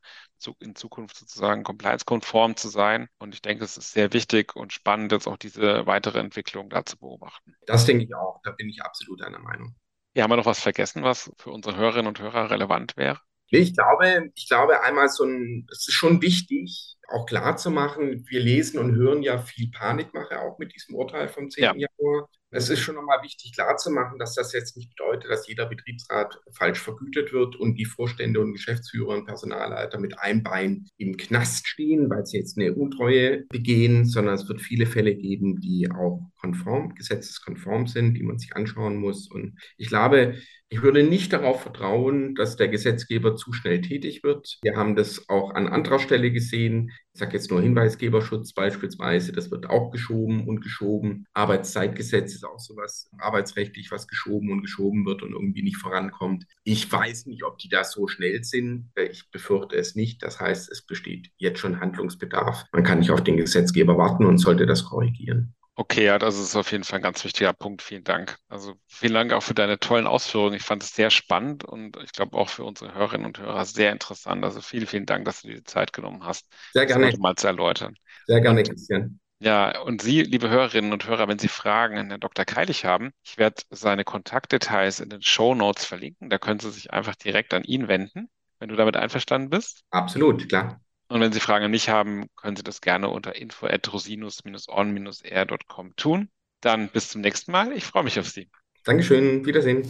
in 0.60 0.75
Zukunft 0.75 1.17
sozusagen 1.17 1.63
compliance-konform 1.63 2.56
zu 2.56 2.69
sein. 2.69 3.10
Und 3.19 3.34
ich 3.34 3.41
denke, 3.41 3.63
es 3.63 3.77
ist 3.77 3.91
sehr 3.93 4.13
wichtig 4.13 4.56
und 4.56 4.73
spannend, 4.73 5.12
jetzt 5.12 5.27
auch 5.27 5.38
diese 5.38 5.86
weitere 5.86 6.19
Entwicklung 6.19 6.69
da 6.69 6.86
zu 6.86 6.97
beobachten. 6.97 7.56
Das 7.65 7.86
denke 7.86 8.03
ich 8.06 8.15
auch. 8.15 8.41
Da 8.43 8.51
bin 8.51 8.69
ich 8.69 8.82
absolut 8.82 9.21
einer 9.21 9.39
Meinung. 9.39 9.75
Ja, 10.15 10.23
haben 10.23 10.32
wir 10.32 10.38
noch 10.38 10.45
was 10.45 10.60
vergessen, 10.60 11.03
was 11.03 11.32
für 11.38 11.49
unsere 11.49 11.75
Hörerinnen 11.75 12.08
und 12.08 12.19
Hörer 12.19 12.51
relevant 12.51 12.97
wäre? 12.97 13.19
Ich 13.47 13.75
glaube, 13.75 14.32
ich 14.34 14.47
glaube 14.47 14.82
einmal 14.82 15.10
so 15.10 15.25
ein, 15.25 15.67
es 15.71 15.88
ist 15.88 15.93
schon 15.93 16.21
wichtig, 16.21 16.97
auch 17.08 17.25
klar 17.25 17.56
zu 17.58 17.69
machen, 17.69 18.25
wir 18.27 18.39
lesen 18.39 18.79
und 18.79 18.95
hören 18.95 19.21
ja 19.21 19.38
viel 19.38 19.69
Panikmache 19.69 20.39
auch 20.39 20.58
mit 20.58 20.73
diesem 20.73 20.95
Urteil 20.95 21.29
vom 21.29 21.49
10. 21.49 21.63
Ja. 21.63 21.73
Januar. 21.75 22.29
Es 22.55 22.69
ist 22.69 22.81
schon 22.81 22.93
nochmal 22.93 23.23
wichtig 23.23 23.53
klarzumachen, 23.53 24.19
dass 24.19 24.35
das 24.35 24.53
jetzt 24.53 24.77
nicht 24.77 24.95
bedeutet, 24.95 25.31
dass 25.31 25.47
jeder 25.47 25.65
Betriebsrat 25.65 26.39
falsch 26.51 26.79
vergütet 26.79 27.33
wird 27.33 27.55
und 27.55 27.75
die 27.75 27.85
Vorstände 27.85 28.39
und 28.39 28.53
Geschäftsführer 28.53 29.15
und 29.15 29.25
Personalleiter 29.25 29.99
mit 29.99 30.19
einem 30.19 30.43
Bein 30.43 30.85
im 30.97 31.17
Knast 31.17 31.67
stehen, 31.67 32.11
weil 32.11 32.27
sie 32.27 32.37
jetzt 32.37 32.55
eine 32.55 32.75
Untreue 32.75 33.45
begehen, 33.49 34.05
sondern 34.05 34.35
es 34.35 34.47
wird 34.47 34.61
viele 34.61 34.85
Fälle 34.85 35.15
geben, 35.15 35.61
die 35.61 35.89
auch 35.89 36.21
konform, 36.43 36.93
gesetzeskonform 36.93 37.88
sind, 37.88 38.15
die 38.15 38.23
man 38.23 38.38
sich 38.38 38.56
anschauen 38.56 38.97
muss. 38.97 39.32
Und 39.32 39.58
ich 39.77 39.88
glaube, 39.88 40.36
ich 40.69 40.82
würde 40.82 41.03
nicht 41.03 41.32
darauf 41.32 41.62
vertrauen, 41.62 42.36
dass 42.36 42.58
der 42.58 42.67
Gesetzgeber 42.67 43.36
zu 43.36 43.53
schnell 43.53 43.79
tätig 43.82 44.23
wird. 44.23 44.58
Wir 44.63 44.75
haben 44.75 44.95
das 44.95 45.29
auch 45.29 45.51
an 45.51 45.67
anderer 45.67 45.99
Stelle 45.99 46.32
gesehen. 46.32 46.91
Ich 47.13 47.19
sage 47.19 47.34
jetzt 47.34 47.51
nur 47.51 47.62
Hinweisgeberschutz 47.62 48.53
beispielsweise, 48.53 49.32
das 49.32 49.51
wird 49.51 49.69
auch 49.69 49.91
geschoben 49.91 50.47
und 50.47 50.62
geschoben. 50.62 51.25
Arbeitszeitgesetz 51.34 52.34
ist 52.34 52.43
auch 52.43 52.60
sowas 52.60 53.08
arbeitsrechtlich, 53.19 53.91
was 53.91 54.08
geschoben 54.08 54.51
und 54.51 54.63
geschoben 54.63 55.06
wird 55.06 55.21
und 55.21 55.32
irgendwie 55.32 55.63
nicht 55.63 55.77
vorankommt. 55.77 56.45
Ich 56.63 56.91
weiß 56.91 57.27
nicht, 57.27 57.43
ob 57.43 57.60
die 57.60 57.69
da 57.69 57.84
so 57.84 58.08
schnell 58.08 58.43
sind. 58.43 58.89
Ich 58.95 59.29
befürchte 59.32 59.77
es 59.77 59.95
nicht. 59.95 60.23
Das 60.23 60.39
heißt, 60.39 60.71
es 60.71 60.82
besteht 60.82 61.29
jetzt 61.38 61.60
schon 61.60 61.79
Handlungsbedarf. 61.79 62.65
Man 62.73 62.84
kann 62.84 62.99
nicht 62.99 63.12
auf 63.12 63.23
den 63.23 63.38
Gesetzgeber 63.38 63.97
warten 63.97 64.25
und 64.25 64.39
sollte 64.39 64.65
das 64.65 64.86
korrigieren. 64.86 65.53
Okay, 65.75 66.05
ja, 66.05 66.19
das 66.19 66.38
ist 66.38 66.55
auf 66.55 66.71
jeden 66.71 66.83
Fall 66.83 66.99
ein 66.99 67.01
ganz 67.01 67.23
wichtiger 67.23 67.51
Punkt. 67.53 67.81
Vielen 67.81 68.03
Dank. 68.03 68.38
Also 68.47 68.75
vielen 68.88 69.15
Dank 69.15 69.33
auch 69.33 69.41
für 69.41 69.55
deine 69.55 69.79
tollen 69.79 70.05
Ausführungen. 70.05 70.53
Ich 70.53 70.62
fand 70.62 70.83
es 70.83 70.93
sehr 70.93 71.09
spannend 71.09 71.63
und 71.63 71.97
ich 72.03 72.12
glaube 72.12 72.38
auch 72.38 72.49
für 72.49 72.63
unsere 72.63 72.93
Hörerinnen 72.93 73.25
und 73.25 73.39
Hörer 73.39 73.65
sehr 73.65 73.91
interessant. 73.91 74.43
Also 74.45 74.62
vielen, 74.62 74.86
vielen 74.86 75.07
Dank, 75.07 75.25
dass 75.25 75.41
du 75.41 75.47
dir 75.47 75.55
die 75.55 75.63
Zeit 75.63 75.91
genommen 75.91 76.23
hast, 76.25 76.47
sehr 76.73 76.86
gerne. 76.86 77.12
das 77.12 77.17
mal 77.17 77.36
zu 77.36 77.47
erläutern. 77.47 77.95
Sehr 78.27 78.41
gerne, 78.41 78.63
Christian. 78.63 79.19
Ja, 79.39 79.79
und 79.81 80.01
Sie, 80.01 80.23
liebe 80.23 80.49
Hörerinnen 80.49 80.91
und 80.93 81.05
Hörer, 81.05 81.27
wenn 81.27 81.38
Sie 81.38 81.47
Fragen 81.49 81.97
an 81.99 82.07
Herrn 82.09 82.19
Dr. 82.21 82.45
Keilig 82.45 82.83
haben, 82.86 83.12
ich 83.23 83.38
werde 83.38 83.62
seine 83.69 84.03
Kontaktdetails 84.05 84.99
in 85.01 85.09
den 85.09 85.21
Show 85.21 85.53
Notes 85.53 85.86
verlinken. 85.86 86.29
Da 86.31 86.38
können 86.39 86.59
Sie 86.59 86.71
sich 86.71 86.91
einfach 86.93 87.15
direkt 87.15 87.53
an 87.53 87.63
ihn 87.63 87.88
wenden, 87.88 88.29
wenn 88.59 88.69
du 88.69 88.75
damit 88.75 88.95
einverstanden 88.97 89.49
bist. 89.51 89.83
Absolut, 89.91 90.49
klar. 90.49 90.81
Und 91.13 91.21
wenn 91.21 91.32
Sie 91.32 91.39
Fragen 91.39 91.69
nicht 91.69 91.89
haben, 91.89 92.26
können 92.36 92.56
Sie 92.56 92.63
das 92.63 92.82
gerne 92.82 93.08
unter 93.08 93.36
info@rosinus-on-r.com 93.36 95.95
tun. 95.95 96.30
Dann 96.60 96.89
bis 96.89 97.10
zum 97.10 97.21
nächsten 97.21 97.52
Mal. 97.52 97.71
Ich 97.73 97.84
freue 97.84 98.02
mich 98.02 98.19
auf 98.19 98.28
Sie. 98.28 98.49
Dankeschön. 98.84 99.45
Wiedersehen. 99.45 99.84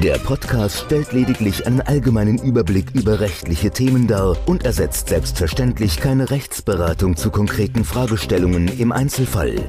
Der 0.00 0.16
Podcast 0.18 0.84
stellt 0.84 1.12
lediglich 1.12 1.66
einen 1.66 1.80
allgemeinen 1.80 2.38
Überblick 2.38 2.94
über 2.94 3.18
rechtliche 3.18 3.72
Themen 3.72 4.06
dar 4.06 4.36
und 4.46 4.64
ersetzt 4.64 5.08
selbstverständlich 5.08 5.96
keine 5.96 6.30
Rechtsberatung 6.30 7.16
zu 7.16 7.32
konkreten 7.32 7.84
Fragestellungen 7.84 8.68
im 8.78 8.92
Einzelfall. 8.92 9.68